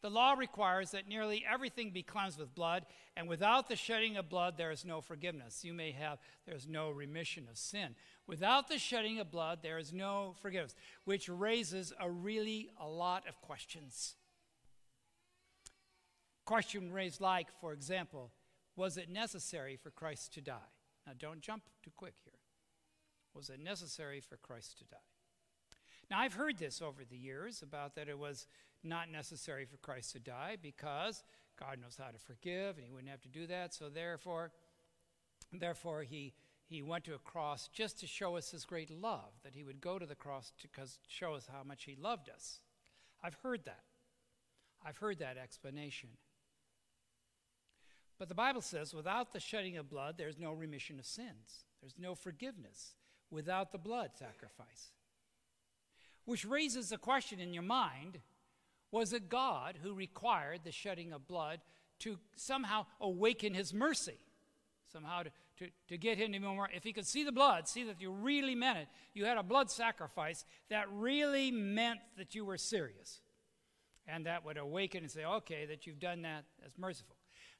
the 0.04 0.10
law 0.10 0.34
requires 0.34 0.90
that 0.90 1.08
nearly 1.08 1.46
everything 1.50 1.88
be 1.88 2.02
cleansed 2.02 2.38
with 2.38 2.54
blood, 2.54 2.84
and 3.16 3.26
without 3.26 3.70
the 3.70 3.74
shedding 3.74 4.18
of 4.18 4.28
blood, 4.28 4.58
there 4.58 4.70
is 4.70 4.84
no 4.84 5.00
forgiveness. 5.00 5.64
You 5.64 5.72
may 5.72 5.92
have, 5.92 6.18
there's 6.46 6.68
no 6.68 6.90
remission 6.90 7.46
of 7.50 7.56
sin. 7.56 7.94
Without 8.26 8.68
the 8.68 8.78
shedding 8.78 9.18
of 9.18 9.30
blood, 9.30 9.60
there 9.62 9.78
is 9.78 9.94
no 9.94 10.34
forgiveness, 10.42 10.74
which 11.06 11.30
raises 11.30 11.94
a 11.98 12.10
really 12.10 12.68
a 12.78 12.86
lot 12.86 13.26
of 13.26 13.40
questions. 13.40 14.16
Question 16.44 16.92
raised 16.92 17.22
like, 17.22 17.46
for 17.58 17.72
example, 17.72 18.30
was 18.76 18.98
it 18.98 19.08
necessary 19.08 19.74
for 19.74 19.88
Christ 19.88 20.34
to 20.34 20.42
die? 20.42 20.70
Now, 21.06 21.14
don't 21.18 21.40
jump 21.40 21.62
too 21.82 21.92
quick 21.96 22.16
here. 22.24 22.40
Was 23.32 23.48
it 23.48 23.58
necessary 23.58 24.20
for 24.20 24.36
Christ 24.36 24.76
to 24.80 24.84
die? 24.84 24.98
Now, 26.10 26.20
I've 26.20 26.34
heard 26.34 26.58
this 26.58 26.82
over 26.82 27.04
the 27.04 27.16
years 27.16 27.62
about 27.62 27.94
that 27.96 28.08
it 28.08 28.18
was 28.18 28.46
not 28.82 29.10
necessary 29.10 29.64
for 29.64 29.76
Christ 29.78 30.12
to 30.12 30.18
die 30.18 30.56
because 30.60 31.22
God 31.58 31.78
knows 31.80 31.96
how 31.98 32.10
to 32.10 32.18
forgive 32.18 32.76
and 32.76 32.84
he 32.84 32.92
wouldn't 32.92 33.10
have 33.10 33.22
to 33.22 33.28
do 33.28 33.46
that. 33.46 33.74
So, 33.74 33.88
therefore, 33.88 34.52
therefore 35.52 36.02
he, 36.02 36.34
he 36.66 36.82
went 36.82 37.04
to 37.04 37.14
a 37.14 37.18
cross 37.18 37.68
just 37.72 37.98
to 38.00 38.06
show 38.06 38.36
us 38.36 38.50
his 38.50 38.64
great 38.64 38.90
love, 38.90 39.32
that 39.42 39.54
he 39.54 39.64
would 39.64 39.80
go 39.80 39.98
to 39.98 40.06
the 40.06 40.14
cross 40.14 40.52
to 40.60 40.68
show 41.08 41.34
us 41.34 41.48
how 41.50 41.62
much 41.64 41.84
he 41.84 41.96
loved 41.96 42.28
us. 42.28 42.60
I've 43.22 43.38
heard 43.42 43.64
that. 43.64 43.84
I've 44.84 44.98
heard 44.98 45.18
that 45.20 45.38
explanation. 45.38 46.10
But 48.18 48.28
the 48.28 48.34
Bible 48.34 48.60
says 48.60 48.94
without 48.94 49.32
the 49.32 49.40
shedding 49.40 49.76
of 49.76 49.88
blood, 49.88 50.16
there's 50.18 50.38
no 50.38 50.52
remission 50.52 50.98
of 50.98 51.06
sins, 51.06 51.64
there's 51.80 51.96
no 51.98 52.14
forgiveness 52.14 52.94
without 53.30 53.72
the 53.72 53.78
blood 53.78 54.10
sacrifice. 54.14 54.92
Which 56.24 56.44
raises 56.44 56.92
a 56.92 56.98
question 56.98 57.40
in 57.40 57.52
your 57.52 57.62
mind 57.62 58.20
was 58.90 59.12
it 59.12 59.28
God 59.28 59.78
who 59.82 59.92
required 59.92 60.60
the 60.62 60.70
shedding 60.70 61.12
of 61.12 61.26
blood 61.26 61.60
to 61.98 62.16
somehow 62.36 62.86
awaken 63.00 63.52
his 63.52 63.74
mercy? 63.74 64.18
Somehow 64.92 65.24
to, 65.24 65.30
to, 65.58 65.66
to 65.88 65.98
get 65.98 66.16
him 66.16 66.32
to 66.32 66.38
be 66.38 66.46
more. 66.46 66.68
If 66.72 66.84
he 66.84 66.92
could 66.92 67.06
see 67.06 67.24
the 67.24 67.32
blood, 67.32 67.66
see 67.66 67.82
that 67.84 68.00
you 68.00 68.12
really 68.12 68.54
meant 68.54 68.78
it, 68.78 68.88
you 69.12 69.24
had 69.24 69.36
a 69.36 69.42
blood 69.42 69.68
sacrifice 69.68 70.44
that 70.70 70.86
really 70.92 71.50
meant 71.50 71.98
that 72.16 72.36
you 72.36 72.44
were 72.44 72.56
serious. 72.56 73.20
And 74.06 74.26
that 74.26 74.44
would 74.44 74.58
awaken 74.58 75.02
and 75.02 75.10
say, 75.10 75.24
okay, 75.24 75.66
that 75.66 75.88
you've 75.88 75.98
done 75.98 76.22
that 76.22 76.44
that's 76.60 76.78
merciful. 76.78 77.16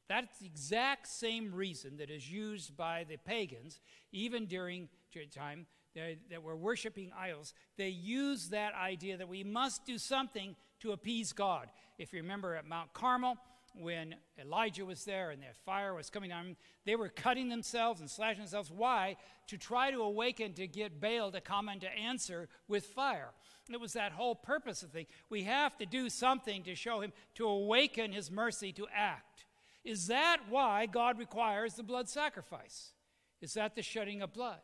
That's 0.09 0.39
the 0.39 0.47
exact 0.47 1.09
same 1.09 1.53
reason 1.53 1.97
that 1.97 2.11
is 2.11 2.31
used 2.31 2.77
by 2.77 3.07
the 3.09 3.17
pagans, 3.17 3.81
even 4.13 4.47
during 4.47 4.89
time 5.33 5.67
that 5.95 6.43
were 6.43 6.57
worshiping 6.57 7.13
idols. 7.19 7.55
They 7.77 7.89
use 7.89 8.49
that 8.49 8.75
idea 8.75 9.17
that 9.17 9.29
we 9.29 9.45
must 9.45 9.85
do 9.85 9.99
something 9.99 10.57
to 10.81 10.93
appease 10.93 11.33
God. 11.33 11.69
If 11.99 12.13
you 12.13 12.21
remember 12.21 12.55
at 12.55 12.67
Mount 12.67 12.93
Carmel, 12.93 13.37
when 13.77 14.15
Elijah 14.41 14.85
was 14.85 15.05
there 15.05 15.31
and 15.31 15.43
the 15.43 15.47
fire 15.65 15.95
was 15.95 16.11
coming 16.11 16.31
down, 16.31 16.57
they 16.85 16.95
were 16.97 17.09
cutting 17.09 17.49
themselves 17.49 18.01
and 18.01 18.09
slashing 18.09 18.43
themselves. 18.43 18.71
Why? 18.71 19.17
To 19.49 19.59
try 19.59 19.91
to 19.91 20.01
awaken, 20.01 20.53
to 20.55 20.67
get 20.67 21.01
Baal 21.01 21.33
to 21.33 21.41
come 21.41 21.69
and 21.69 21.81
to 21.81 21.89
answer 21.89 22.49
with 22.69 22.87
fire. 22.87 23.31
It 23.71 23.81
was 23.81 23.95
that 23.95 24.13
whole 24.13 24.35
purpose 24.35 24.83
of 24.83 24.93
the 24.93 24.99
thing. 24.99 25.07
We 25.29 25.45
have 25.45 25.77
to 25.79 25.87
do 25.87 26.09
something 26.09 26.63
to 26.65 26.75
show 26.75 27.01
him, 27.01 27.13
to 27.35 27.47
awaken 27.47 28.13
his 28.13 28.31
mercy 28.31 28.73
to 28.73 28.87
act. 28.95 29.45
Is 29.85 30.07
that 30.07 30.39
why 30.49 30.87
God 30.87 31.19
requires 31.19 31.75
the 31.75 31.83
blood 31.83 32.09
sacrifice? 32.09 32.93
Is 33.41 33.55
that 33.55 33.75
the 33.75 33.83
shedding 33.83 34.23
of 34.23 34.33
blood? 34.33 34.61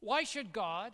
Why 0.00 0.24
should 0.24 0.52
God, 0.52 0.92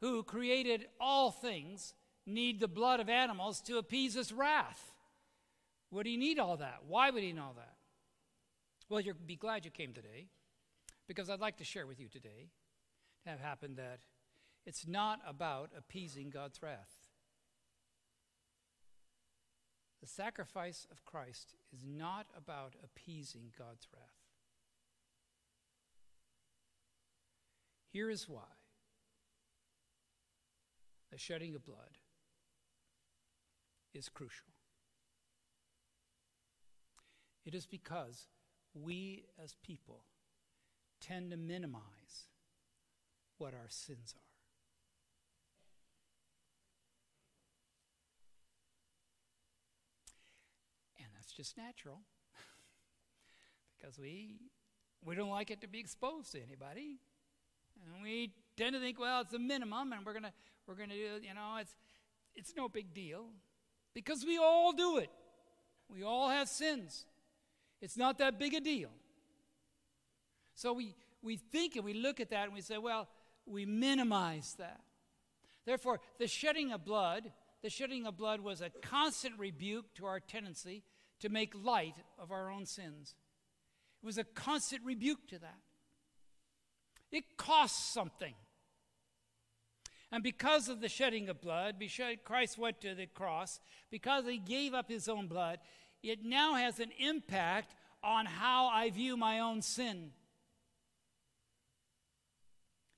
who 0.00 0.22
created 0.22 0.86
all 1.00 1.30
things, 1.30 1.94
need 2.26 2.60
the 2.60 2.68
blood 2.68 3.00
of 3.00 3.08
animals 3.08 3.60
to 3.62 3.78
appease 3.78 4.14
his 4.14 4.32
wrath? 4.32 4.92
Would 5.90 6.06
he 6.06 6.16
need 6.16 6.38
all 6.38 6.56
that? 6.58 6.80
Why 6.86 7.10
would 7.10 7.22
he 7.22 7.32
need 7.32 7.40
all 7.40 7.54
that? 7.56 7.76
Well, 8.88 9.00
you'll 9.00 9.14
be 9.26 9.36
glad 9.36 9.64
you 9.64 9.70
came 9.70 9.92
today 9.92 10.26
because 11.06 11.30
I'd 11.30 11.40
like 11.40 11.58
to 11.58 11.64
share 11.64 11.86
with 11.86 12.00
you 12.00 12.08
today 12.08 12.50
to 13.24 13.30
have 13.30 13.40
happened 13.40 13.76
that 13.76 14.00
it's 14.66 14.86
not 14.86 15.20
about 15.26 15.70
appeasing 15.76 16.30
God's 16.30 16.62
wrath. 16.62 16.94
The 20.00 20.06
sacrifice 20.06 20.86
of 20.92 21.04
Christ 21.04 21.54
is 21.72 21.84
not 21.86 22.26
about 22.36 22.74
appeasing 22.84 23.52
God's 23.58 23.88
wrath. 23.92 24.17
Here 27.98 28.10
is 28.10 28.28
why 28.28 28.46
the 31.10 31.18
shedding 31.18 31.56
of 31.56 31.64
blood 31.64 31.98
is 33.92 34.08
crucial. 34.08 34.46
It 37.44 37.56
is 37.56 37.66
because 37.66 38.28
we 38.72 39.24
as 39.42 39.56
people 39.64 40.04
tend 41.00 41.32
to 41.32 41.36
minimize 41.36 42.28
what 43.36 43.52
our 43.52 43.68
sins 43.68 44.14
are. 44.16 44.22
And 51.00 51.08
that's 51.16 51.32
just 51.32 51.56
natural 51.56 52.02
because 53.76 53.98
we 53.98 54.36
we 55.04 55.16
don't 55.16 55.30
like 55.30 55.50
it 55.50 55.60
to 55.62 55.66
be 55.66 55.80
exposed 55.80 56.30
to 56.30 56.40
anybody. 56.40 57.00
And 57.84 58.02
we 58.02 58.32
tend 58.56 58.74
to 58.74 58.80
think, 58.80 58.98
well, 58.98 59.20
it's 59.22 59.34
a 59.34 59.38
minimum 59.38 59.92
and 59.92 60.04
we're 60.04 60.14
to 60.20 60.32
we're 60.66 60.74
to 60.74 60.86
do, 60.86 61.26
you 61.26 61.34
know, 61.34 61.56
it's 61.60 61.74
it's 62.34 62.54
no 62.56 62.68
big 62.68 62.92
deal 62.92 63.26
because 63.94 64.24
we 64.24 64.38
all 64.38 64.72
do 64.72 64.98
it. 64.98 65.10
We 65.88 66.02
all 66.02 66.28
have 66.28 66.48
sins. 66.48 67.06
It's 67.80 67.96
not 67.96 68.18
that 68.18 68.38
big 68.38 68.54
a 68.54 68.60
deal. 68.60 68.90
So 70.54 70.72
we, 70.72 70.94
we 71.22 71.36
think 71.36 71.76
and 71.76 71.84
we 71.84 71.94
look 71.94 72.20
at 72.20 72.30
that 72.30 72.44
and 72.44 72.54
we 72.54 72.60
say, 72.60 72.78
well, 72.78 73.08
we 73.46 73.64
minimize 73.64 74.54
that. 74.58 74.80
Therefore, 75.64 76.00
the 76.18 76.26
shedding 76.26 76.72
of 76.72 76.84
blood, 76.84 77.30
the 77.62 77.70
shedding 77.70 78.06
of 78.06 78.16
blood 78.16 78.40
was 78.40 78.60
a 78.60 78.70
constant 78.82 79.38
rebuke 79.38 79.94
to 79.94 80.06
our 80.06 80.20
tendency 80.20 80.82
to 81.20 81.28
make 81.28 81.52
light 81.54 81.94
of 82.18 82.30
our 82.30 82.50
own 82.50 82.66
sins. 82.66 83.14
It 84.02 84.06
was 84.06 84.18
a 84.18 84.24
constant 84.24 84.82
rebuke 84.84 85.28
to 85.28 85.38
that. 85.38 85.58
It 87.10 87.36
costs 87.36 87.92
something. 87.92 88.34
And 90.10 90.22
because 90.22 90.68
of 90.68 90.80
the 90.80 90.88
shedding 90.88 91.28
of 91.28 91.40
blood, 91.40 91.76
Christ 92.24 92.58
went 92.58 92.80
to 92.80 92.94
the 92.94 93.06
cross, 93.06 93.60
because 93.90 94.24
he 94.26 94.38
gave 94.38 94.74
up 94.74 94.88
his 94.88 95.08
own 95.08 95.26
blood, 95.26 95.58
it 96.02 96.24
now 96.24 96.54
has 96.54 96.80
an 96.80 96.90
impact 96.98 97.74
on 98.02 98.26
how 98.26 98.68
I 98.68 98.90
view 98.90 99.16
my 99.16 99.40
own 99.40 99.60
sin. 99.60 100.12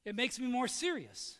It 0.04 0.14
makes 0.14 0.38
me 0.38 0.46
more 0.46 0.68
serious. 0.68 1.38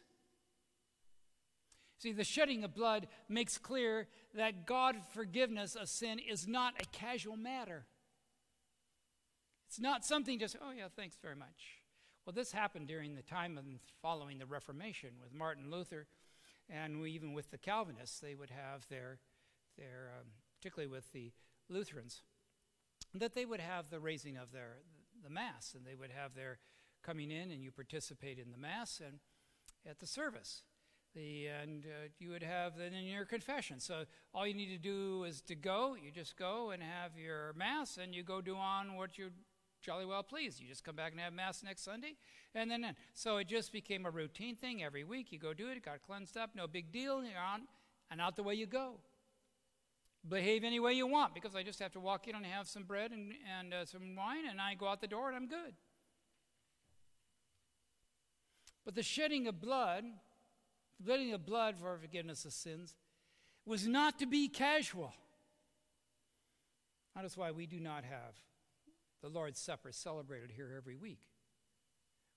See, 1.99 2.13
the 2.13 2.25
shedding 2.25 2.65
of 2.65 2.75
blood 2.75 3.09
makes 3.29 3.59
clear 3.59 4.09
that 4.35 4.67
God's 4.67 5.05
forgiveness 5.13 5.75
of 5.75 5.89
sin 5.89 6.19
is 6.19 6.49
not 6.49 6.75
a 6.81 6.87
casual 6.87 7.37
matter. 7.37 7.85
It's 9.69 9.79
not 9.79 10.05
something 10.05 10.39
just, 10.39 10.57
oh, 10.63 10.73
yeah, 10.77 10.89
thanks 10.97 11.17
very 11.23 11.37
much. 11.37 11.80
Well, 12.31 12.37
this 12.37 12.53
happened 12.53 12.87
during 12.87 13.17
the 13.17 13.23
time 13.23 13.59
of 13.59 13.65
following 14.01 14.39
the 14.39 14.47
Reformation 14.47 15.15
with 15.21 15.35
Martin 15.35 15.69
Luther, 15.69 16.07
and 16.69 17.01
we, 17.01 17.11
even 17.11 17.33
with 17.33 17.51
the 17.51 17.59
Calvinists, 17.59 18.21
they 18.21 18.37
would 18.37 18.51
have 18.51 18.87
their, 18.89 19.19
their 19.77 20.13
um, 20.17 20.27
particularly 20.57 20.89
with 20.89 21.11
the 21.11 21.33
Lutherans, 21.69 22.23
that 23.17 23.35
they 23.35 23.45
would 23.45 23.59
have 23.59 23.91
the 23.91 23.99
raising 23.99 24.37
of 24.37 24.53
their 24.53 24.77
the 25.25 25.29
mass, 25.29 25.75
and 25.77 25.85
they 25.85 25.97
would 25.97 26.13
have 26.13 26.37
their 26.37 26.61
coming 27.03 27.33
in, 27.33 27.51
and 27.51 27.65
you 27.65 27.73
participate 27.73 28.39
in 28.39 28.53
the 28.53 28.59
mass 28.59 29.03
and 29.05 29.19
at 29.85 29.99
the 29.99 30.07
service. 30.07 30.63
The, 31.17 31.49
and 31.49 31.85
uh, 31.85 32.11
you 32.21 32.31
would 32.31 32.45
have 32.45 32.79
then 32.79 32.95
in 32.95 33.07
your 33.07 33.25
confession. 33.25 33.81
So 33.81 34.05
all 34.33 34.47
you 34.47 34.55
need 34.55 34.69
to 34.69 34.79
do 34.79 35.25
is 35.25 35.41
to 35.49 35.57
go. 35.57 35.97
You 36.01 36.13
just 36.13 36.37
go 36.37 36.71
and 36.71 36.81
have 36.81 37.19
your 37.19 37.55
mass, 37.55 37.99
and 38.01 38.15
you 38.15 38.23
go 38.23 38.41
do 38.41 38.55
on 38.55 38.95
what 38.95 39.19
you 39.19 39.31
jolly 39.83 40.07
well 40.07 40.23
please. 40.23 40.61
You 40.61 40.69
just 40.69 40.85
come 40.85 40.97
back 40.97 41.13
and 41.13 41.21
have 41.21 41.33
mass 41.33 41.63
next 41.63 41.85
Sunday, 41.85 42.17
and 42.55 42.71
then, 42.71 42.95
so 43.15 43.39
it 43.39 43.49
just 43.49 43.73
became 43.73 44.07
a 44.07 44.11
routine 44.11 44.57
thing 44.57 44.83
every 44.83 45.05
week. 45.05 45.33
You 45.33 45.39
go 45.39 45.53
do 45.55 45.69
it. 45.69 45.77
It 45.77 45.85
got 45.85 46.03
cleansed 46.03 46.37
up. 46.37 46.51
No 46.55 46.67
big 46.67 46.93
deal. 46.93 47.23
You're 47.23 47.41
on, 47.41 47.63
and 48.11 48.21
out 48.21 48.37
the 48.37 48.43
way 48.43 48.55
you 48.55 48.67
go 48.67 48.97
behave 50.29 50.65
any 50.65 50.81
way 50.81 50.93
you 50.93 51.07
want 51.07 51.35
because 51.35 51.57
I 51.57 51.63
just 51.63 51.79
have 51.79 51.93
to 51.93 52.01
walk 52.01 52.29
in 52.29 52.35
and 52.35 52.45
have 52.45 52.69
some 52.69 52.83
bread 52.83 53.11
and, 53.13 53.33
and 53.59 53.73
uh, 53.73 53.85
some 53.87 54.15
wine, 54.17 54.45
and 54.49 54.61
I 54.61 54.75
go 54.75 54.87
out 54.89 55.01
the 55.01 55.07
door 55.07 55.29
and 55.29 55.37
I'm 55.37 55.49
good. 55.49 55.75
But 58.85 58.95
the 58.95 59.03
shedding 59.03 59.47
of 59.47 59.61
blood, 59.61 60.05
the 60.99 61.05
bleeding 61.05 61.33
of 61.33 61.47
blood 61.47 61.77
for 61.81 61.97
forgiveness 61.99 62.45
of 62.45 62.53
sins, 62.53 62.95
was 63.67 63.87
not 63.87 64.19
to 64.19 64.27
be 64.27 64.49
casual. 64.49 65.13
That 67.15 67.25
is 67.25 67.37
why 67.37 67.51
we 67.51 67.67
do 67.67 67.81
not 67.81 68.05
have 68.05 68.35
the 69.23 69.29
Lord's 69.29 69.61
Supper 69.61 69.93
celebrated 69.93 70.53
here 70.55 70.73
every 70.77 70.97
week. 70.97 71.29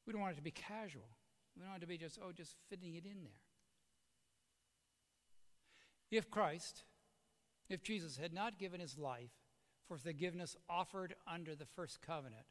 We 0.06 0.14
don't 0.14 0.22
want 0.22 0.34
it 0.34 0.38
to 0.38 0.44
be 0.44 0.52
casual. 0.52 1.18
We 1.56 1.62
don't 1.62 1.70
want 1.70 1.82
it 1.82 1.86
to 1.86 1.90
be 1.90 1.98
just, 1.98 2.20
oh, 2.22 2.32
just 2.32 2.56
fitting 2.70 2.96
it 2.96 3.06
in 3.06 3.24
there. 3.24 3.42
If 6.12 6.30
Christ 6.30 6.84
if 7.70 7.84
Jesus 7.84 8.18
had 8.18 8.34
not 8.34 8.60
given 8.60 8.80
his 8.80 8.98
life 8.98 9.32
for 9.88 9.98
forgiveness 9.98 10.56
offered 10.70 11.16
under 11.28 11.56
the 11.56 11.66
first 11.66 12.02
covenant, 12.02 12.46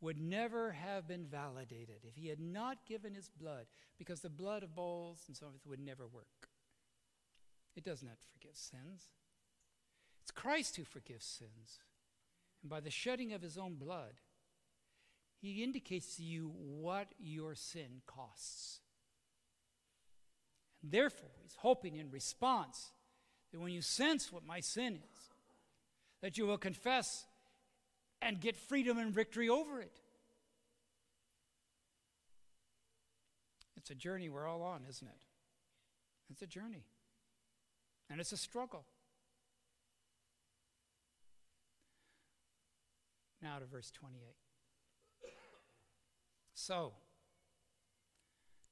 would 0.00 0.18
never 0.18 0.72
have 0.72 1.08
been 1.08 1.26
validated 1.26 2.04
if 2.04 2.14
he 2.14 2.28
had 2.28 2.40
not 2.40 2.86
given 2.86 3.14
his 3.14 3.28
blood, 3.28 3.66
because 3.98 4.20
the 4.20 4.30
blood 4.30 4.62
of 4.62 4.74
bulls 4.74 5.24
and 5.26 5.36
so 5.36 5.46
forth 5.46 5.66
would 5.66 5.80
never 5.80 6.06
work. 6.06 6.48
It 7.74 7.84
does 7.84 8.02
not 8.02 8.16
forgive 8.32 8.56
sins. 8.56 9.08
It's 10.22 10.30
Christ 10.30 10.76
who 10.76 10.84
forgives 10.84 11.26
sins. 11.26 11.80
And 12.62 12.70
by 12.70 12.80
the 12.80 12.90
shedding 12.90 13.32
of 13.32 13.42
his 13.42 13.56
own 13.56 13.74
blood, 13.74 14.14
he 15.40 15.62
indicates 15.62 16.16
to 16.16 16.22
you 16.22 16.52
what 16.54 17.08
your 17.18 17.54
sin 17.54 18.02
costs. 18.06 18.80
And 20.82 20.90
therefore, 20.90 21.30
he's 21.42 21.56
hoping 21.58 21.96
in 21.96 22.10
response 22.10 22.90
that 23.52 23.60
when 23.60 23.72
you 23.72 23.82
sense 23.82 24.32
what 24.32 24.44
my 24.44 24.60
sin 24.60 24.94
is, 24.96 25.20
that 26.20 26.36
you 26.36 26.46
will 26.46 26.58
confess 26.58 27.24
and 28.20 28.40
get 28.40 28.56
freedom 28.56 28.98
and 28.98 29.12
victory 29.12 29.48
over 29.48 29.80
it. 29.80 30.00
It's 33.76 33.90
a 33.90 33.94
journey 33.94 34.28
we're 34.28 34.46
all 34.46 34.62
on, 34.62 34.82
isn't 34.88 35.06
it? 35.06 35.22
It's 36.30 36.42
a 36.42 36.46
journey. 36.46 36.84
And 38.10 38.20
it's 38.20 38.32
a 38.32 38.36
struggle. 38.36 38.84
Now 43.48 43.58
to 43.60 43.64
verse 43.64 43.90
28. 43.90 44.20
So, 46.52 46.92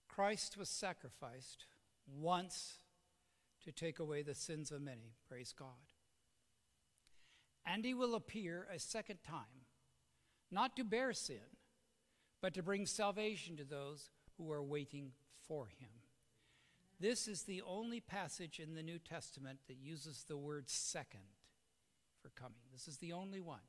Christ 0.06 0.58
was 0.58 0.68
sacrificed 0.68 1.64
once 2.06 2.80
to 3.64 3.72
take 3.72 3.98
away 3.98 4.20
the 4.20 4.34
sins 4.34 4.70
of 4.70 4.82
many. 4.82 5.14
Praise 5.26 5.54
God. 5.58 5.94
And 7.64 7.86
he 7.86 7.94
will 7.94 8.14
appear 8.14 8.66
a 8.70 8.78
second 8.78 9.20
time, 9.26 9.64
not 10.50 10.76
to 10.76 10.84
bear 10.84 11.14
sin, 11.14 11.56
but 12.42 12.52
to 12.52 12.62
bring 12.62 12.84
salvation 12.84 13.56
to 13.56 13.64
those 13.64 14.10
who 14.36 14.52
are 14.52 14.62
waiting 14.62 15.12
for 15.48 15.68
him. 15.68 15.88
This 17.00 17.26
is 17.26 17.44
the 17.44 17.62
only 17.62 18.00
passage 18.00 18.60
in 18.60 18.74
the 18.74 18.82
New 18.82 18.98
Testament 18.98 19.60
that 19.68 19.78
uses 19.78 20.24
the 20.28 20.36
word 20.36 20.68
second 20.68 21.32
for 22.20 22.28
coming. 22.28 22.60
This 22.74 22.86
is 22.88 22.98
the 22.98 23.14
only 23.14 23.40
one. 23.40 23.60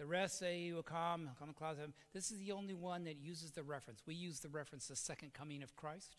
The 0.00 0.06
rest 0.06 0.38
say 0.38 0.58
he 0.58 0.72
will 0.72 0.82
come, 0.82 1.28
come 1.38 1.48
in 1.48 1.54
clouds. 1.54 1.78
This 2.14 2.30
is 2.30 2.38
the 2.38 2.52
only 2.52 2.72
one 2.72 3.04
that 3.04 3.18
uses 3.20 3.50
the 3.50 3.62
reference. 3.62 4.00
We 4.06 4.14
use 4.14 4.40
the 4.40 4.48
reference, 4.48 4.88
the 4.88 4.96
second 4.96 5.34
coming 5.34 5.62
of 5.62 5.76
Christ. 5.76 6.16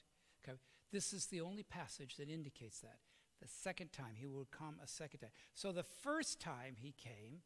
Okay. 0.48 0.56
This 0.92 1.14
is 1.14 1.26
the 1.26 1.42
only 1.42 1.64
passage 1.64 2.18
that 2.18 2.30
indicates 2.30 2.82
that. 2.82 3.00
The 3.42 3.48
second 3.48 3.92
time, 3.92 4.14
he 4.14 4.28
will 4.28 4.48
come 4.52 4.76
a 4.84 4.88
second 4.88 5.22
time. 5.22 5.32
So 5.56 5.72
the 5.72 5.82
first 5.82 6.40
time 6.40 6.76
he 6.78 6.94
came, 6.96 7.40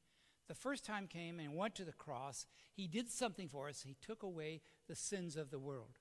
the 0.49 0.55
first 0.55 0.83
time 0.83 1.07
came 1.07 1.39
and 1.39 1.55
went 1.55 1.73
to 1.75 1.85
the 1.85 1.93
cross, 1.93 2.47
he 2.73 2.85
did 2.85 3.09
something 3.09 3.47
for 3.47 3.69
us. 3.69 3.83
He 3.83 3.95
took 4.01 4.21
away 4.21 4.59
the 4.89 4.95
sins 4.95 5.37
of 5.37 5.51
the 5.51 5.59
world. 5.59 5.99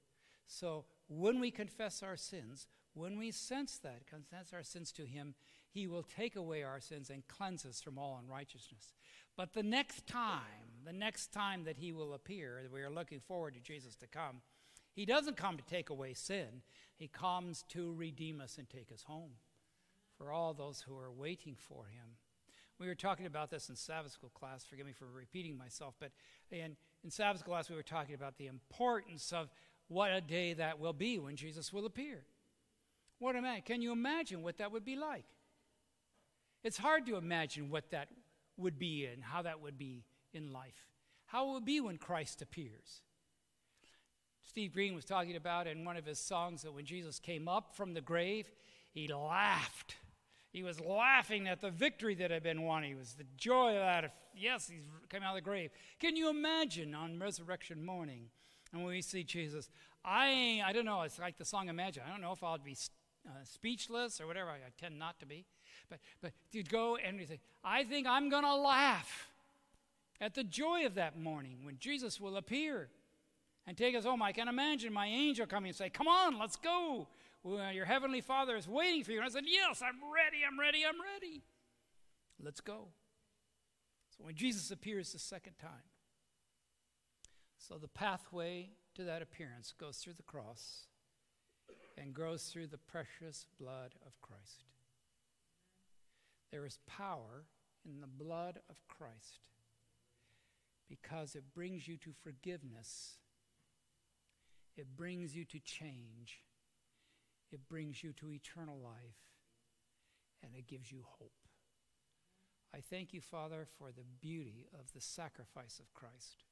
So 0.49 0.85
when 1.07 1.39
we 1.39 1.53
confess 1.53 2.03
our 2.03 2.17
sins, 2.17 2.67
when 2.93 3.19
we 3.19 3.31
sense 3.31 3.79
that, 3.79 4.09
confess 4.09 4.53
our 4.53 4.65
sins 4.65 4.91
to 4.93 5.05
him, 5.05 5.35
he 5.71 5.87
will 5.87 6.05
take 6.05 6.37
away 6.37 6.63
our 6.63 6.81
sins 6.81 7.11
and 7.11 7.27
cleanse 7.27 7.65
us 7.67 7.81
from 7.81 7.99
all 7.99 8.21
unrighteousness. 8.23 8.93
But 9.37 9.53
the 9.53 9.63
next 9.63 10.07
time, 10.07 10.41
the 10.85 10.93
next 10.93 11.33
time 11.33 11.65
that 11.65 11.79
he 11.79 11.93
will 11.93 12.15
appear, 12.15 12.63
we 12.73 12.83
are 12.83 12.91
looking 12.91 13.21
forward 13.21 13.55
to 13.55 13.61
Jesus 13.61 13.97
to 13.97 14.07
come, 14.07 14.43
he 14.95 15.05
doesn't 15.05 15.37
come 15.37 15.57
to 15.57 15.65
take 15.65 15.91
away 15.91 16.15
sin. 16.15 16.63
He 16.97 17.09
comes 17.09 17.65
to 17.71 17.93
redeem 17.95 18.41
us 18.41 18.59
and 18.59 18.69
take 18.71 18.93
us 18.93 19.03
home 19.03 19.33
for 20.17 20.31
all 20.31 20.55
those 20.55 20.81
who 20.87 20.97
are 20.97 21.11
waiting 21.11 21.57
for 21.59 21.87
him. 21.87 22.17
We 22.79 22.87
were 22.87 22.95
talking 22.95 23.27
about 23.27 23.51
this 23.51 23.69
in 23.69 23.77
Sabbath 23.77 24.13
school 24.13 24.31
class. 24.31 24.65
Forgive 24.65 24.87
me 24.87 24.93
for 24.93 25.07
repeating 25.07 25.57
myself, 25.57 25.95
but 25.99 26.11
in, 26.51 26.77
in 27.03 27.11
Sabbath 27.11 27.41
school 27.41 27.55
class, 27.55 27.69
we 27.69 27.77
were 27.77 27.83
talking 27.83 28.15
about 28.15 28.37
the 28.37 28.47
importance 28.47 29.33
of 29.33 29.49
what 29.89 30.13
a 30.13 30.21
day 30.21 30.55
that 30.55 30.79
will 30.79 30.93
be 30.93 31.19
when 31.19 31.37
Jesus 31.37 31.73
will 31.73 31.87
appear. 31.87 32.25
What 33.19 33.37
am 33.37 33.45
I? 33.45 33.61
Can 33.61 33.81
you 33.81 33.93
imagine 33.93 34.43
what 34.43 34.59
that 34.59 34.73
would 34.73 34.85
be 34.85 34.97
like? 34.97 35.25
It's 36.63 36.79
hard 36.79 37.07
to 37.07 37.17
imagine 37.17 37.71
what 37.71 37.91
that 37.91 38.09
would 38.57 38.79
be 38.79 39.07
and 39.07 39.23
how 39.23 39.43
that 39.43 39.61
would 39.61 39.79
be 39.79 40.05
in 40.33 40.53
life. 40.53 40.89
How 41.27 41.51
it 41.51 41.53
would 41.55 41.65
be 41.65 41.81
when 41.81 41.99
Christ 41.99 42.43
appears. 42.43 43.03
Steve 44.47 44.73
Green 44.73 44.95
was 44.95 45.05
talking 45.05 45.37
about 45.37 45.67
in 45.67 45.85
one 45.85 45.97
of 45.97 46.05
his 46.05 46.19
songs 46.19 46.63
that 46.63 46.73
when 46.73 46.85
Jesus 46.85 47.19
came 47.19 47.49
up 47.49 47.75
from 47.75 47.95
the 47.95 48.01
grave, 48.01 48.51
he 48.93 49.09
laughed. 49.09 49.97
He 50.53 50.63
was 50.63 50.81
laughing 50.81 51.49
at 51.49 51.61
the 51.61 51.71
victory 51.71 52.15
that 52.17 52.31
had 52.31 52.45
been 52.45 52.63
won. 52.63 52.85
He 52.85 52.95
was 52.95 53.15
the 53.15 53.25
joy 53.37 53.71
of 53.71 53.81
that. 53.81 54.15
Yes, 54.37 54.69
he's 54.69 54.85
come 55.09 55.23
out 55.23 55.31
of 55.31 55.37
the 55.37 55.41
grave. 55.41 55.71
Can 55.99 56.15
you 56.15 56.31
imagine 56.31 56.95
on 56.95 57.19
resurrection 57.19 57.85
morning, 57.85 58.27
and 58.73 58.85
when 58.85 58.93
we 58.93 59.03
see 59.03 59.25
Jesus, 59.25 59.69
I 60.05 60.63
I 60.65 60.73
don't 60.73 60.85
know. 60.85 61.03
It's 61.03 61.19
like 61.19 61.39
the 61.39 61.45
song 61.45 61.69
Imagine. 61.69 62.05
I 62.07 62.11
don't 62.11 62.21
know 62.21 62.33
if 62.33 62.45
I'll 62.45 62.59
be 62.59 62.77
uh, 63.27 63.31
speechless 63.43 64.21
or 64.21 64.29
whatever. 64.29 64.51
I, 64.51 64.57
I 64.57 64.71
tend 64.79 64.97
not 64.97 65.19
to 65.21 65.27
be. 65.27 65.45
But, 65.89 65.99
but 66.21 66.33
you'd 66.53 66.69
go 66.69 66.97
and 66.97 67.19
you 67.21 67.27
say, 67.27 67.41
I 67.63 67.85
think 67.85 68.07
I'm 68.07 68.29
going 68.29 68.45
to 68.45 68.55
laugh 68.55 69.29
at 70.21 70.35
the 70.35 70.45
joy 70.45 70.87
of 70.87 70.95
that 70.95 71.19
morning 71.19 71.59
when 71.63 71.79
Jesus 71.79 72.21
will 72.21 72.37
appear 72.37 72.89
and 73.67 73.77
take 73.77 73.95
us 73.95 74.05
home. 74.05 74.23
I 74.23 74.33
can 74.33 74.49
imagine 74.49 74.93
my 74.93 75.07
angel 75.07 75.47
coming 75.47 75.69
and 75.69 75.77
say, 75.77 75.91
Come 75.91 76.09
on, 76.09 76.39
let's 76.39 76.57
go. 76.57 77.09
Well, 77.43 77.73
your 77.73 77.85
heavenly 77.85 78.21
Father 78.21 78.57
is 78.57 78.67
waiting 78.67 79.05
for 79.05 79.13
you. 79.13 79.19
And 79.19 79.27
I 79.27 79.31
said, 79.31 79.45
Yes, 79.47 79.83
I'm 79.83 79.97
ready, 80.13 80.39
I'm 80.47 80.59
ready, 80.59 80.83
I'm 80.87 81.01
ready. 81.01 81.43
Let's 82.43 82.61
go. 82.61 82.89
So 84.17 84.25
when 84.25 84.35
Jesus 84.35 84.71
appears 84.71 85.13
the 85.13 85.19
second 85.19 85.55
time, 85.61 85.71
so 87.59 87.77
the 87.77 87.89
pathway 87.89 88.71
to 88.95 89.05
that 89.05 89.23
appearance 89.23 89.73
goes 89.79 89.99
through 89.99 90.13
the 90.15 90.23
cross 90.23 90.87
and 91.97 92.15
goes 92.15 92.45
through 92.45 92.69
the 92.69 92.79
precious 92.79 93.47
blood 93.59 93.95
of 94.07 94.21
Christ. 94.21 94.65
There 96.55 96.67
is 96.67 96.79
power 96.87 97.47
in 97.85 98.01
the 98.01 98.07
blood 98.07 98.61
of 98.71 98.77
Christ 98.87 99.41
because 100.89 101.35
it 101.35 101.53
brings 101.53 101.89
you 101.89 101.97
to 101.97 102.13
forgiveness, 102.23 103.17
it 104.77 104.95
brings 104.97 105.35
you 105.35 105.45
to 105.47 105.59
change, 105.59 106.45
it 107.51 107.69
brings 107.69 108.05
you 108.05 108.13
to 108.13 108.31
eternal 108.31 108.79
life, 108.79 109.19
and 110.45 110.55
it 110.55 110.69
gives 110.69 110.93
you 110.93 111.03
hope. 111.05 111.33
I 112.73 112.79
thank 112.89 113.13
you, 113.13 113.21
Father, 113.21 113.67
for 113.77 113.89
the 113.89 114.05
beauty 114.21 114.69
of 114.79 114.93
the 114.93 115.01
sacrifice 115.01 115.81
of 115.81 115.93
Christ. 115.93 116.45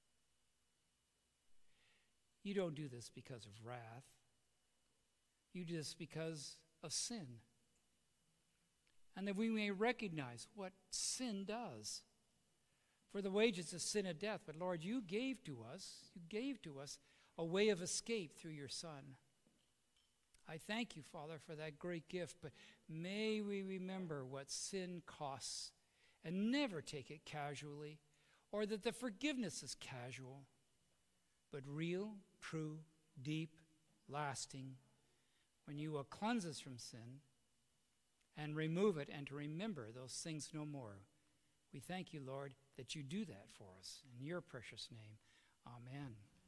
You 2.42 2.54
don't 2.54 2.74
do 2.74 2.88
this 2.88 3.08
because 3.08 3.46
of 3.46 3.52
wrath. 3.64 4.08
You 5.52 5.64
do 5.64 5.76
this 5.76 5.94
because 5.94 6.56
of 6.82 6.92
sin 6.92 7.38
and 9.16 9.26
that 9.28 9.36
we 9.36 9.48
may 9.48 9.70
recognize 9.70 10.48
what 10.54 10.72
sin 10.90 11.44
does. 11.44 12.02
For 13.10 13.20
the 13.20 13.30
wages 13.30 13.72
of 13.72 13.82
sin 13.82 14.06
is 14.06 14.16
death, 14.16 14.40
but 14.46 14.56
Lord, 14.56 14.82
you 14.82 15.02
gave 15.02 15.44
to 15.44 15.58
us, 15.72 16.10
you 16.14 16.22
gave 16.28 16.62
to 16.62 16.80
us 16.80 16.98
a 17.36 17.44
way 17.44 17.68
of 17.68 17.82
escape 17.82 18.36
through 18.36 18.52
your 18.52 18.68
Son. 18.68 19.16
I 20.48 20.56
thank 20.56 20.96
you, 20.96 21.02
Father, 21.02 21.38
for 21.38 21.54
that 21.54 21.78
great 21.78 22.08
gift, 22.08 22.36
but 22.42 22.52
may 22.88 23.40
we 23.40 23.62
remember 23.62 24.24
what 24.24 24.50
sin 24.50 25.02
costs 25.06 25.72
and 26.24 26.50
never 26.50 26.80
take 26.80 27.10
it 27.10 27.24
casually, 27.24 27.98
or 28.50 28.66
that 28.66 28.82
the 28.82 28.92
forgiveness 28.92 29.62
is 29.62 29.74
casual, 29.74 30.46
but 31.52 31.62
real, 31.66 32.12
true, 32.40 32.78
deep, 33.20 33.56
lasting, 34.08 34.76
when 35.66 35.78
you 35.78 35.92
will 35.92 36.04
cleanse 36.04 36.46
us 36.46 36.60
from 36.60 36.78
sin 36.78 37.20
and 38.36 38.56
remove 38.56 38.98
it 38.98 39.08
and 39.14 39.26
to 39.26 39.34
remember 39.34 39.88
those 39.90 40.20
things 40.24 40.50
no 40.52 40.64
more. 40.64 41.00
We 41.72 41.80
thank 41.80 42.12
you, 42.12 42.20
Lord, 42.24 42.54
that 42.76 42.94
you 42.94 43.02
do 43.02 43.24
that 43.24 43.46
for 43.56 43.68
us. 43.78 44.02
In 44.18 44.26
your 44.26 44.40
precious 44.40 44.88
name, 44.90 45.18
amen. 45.66 46.14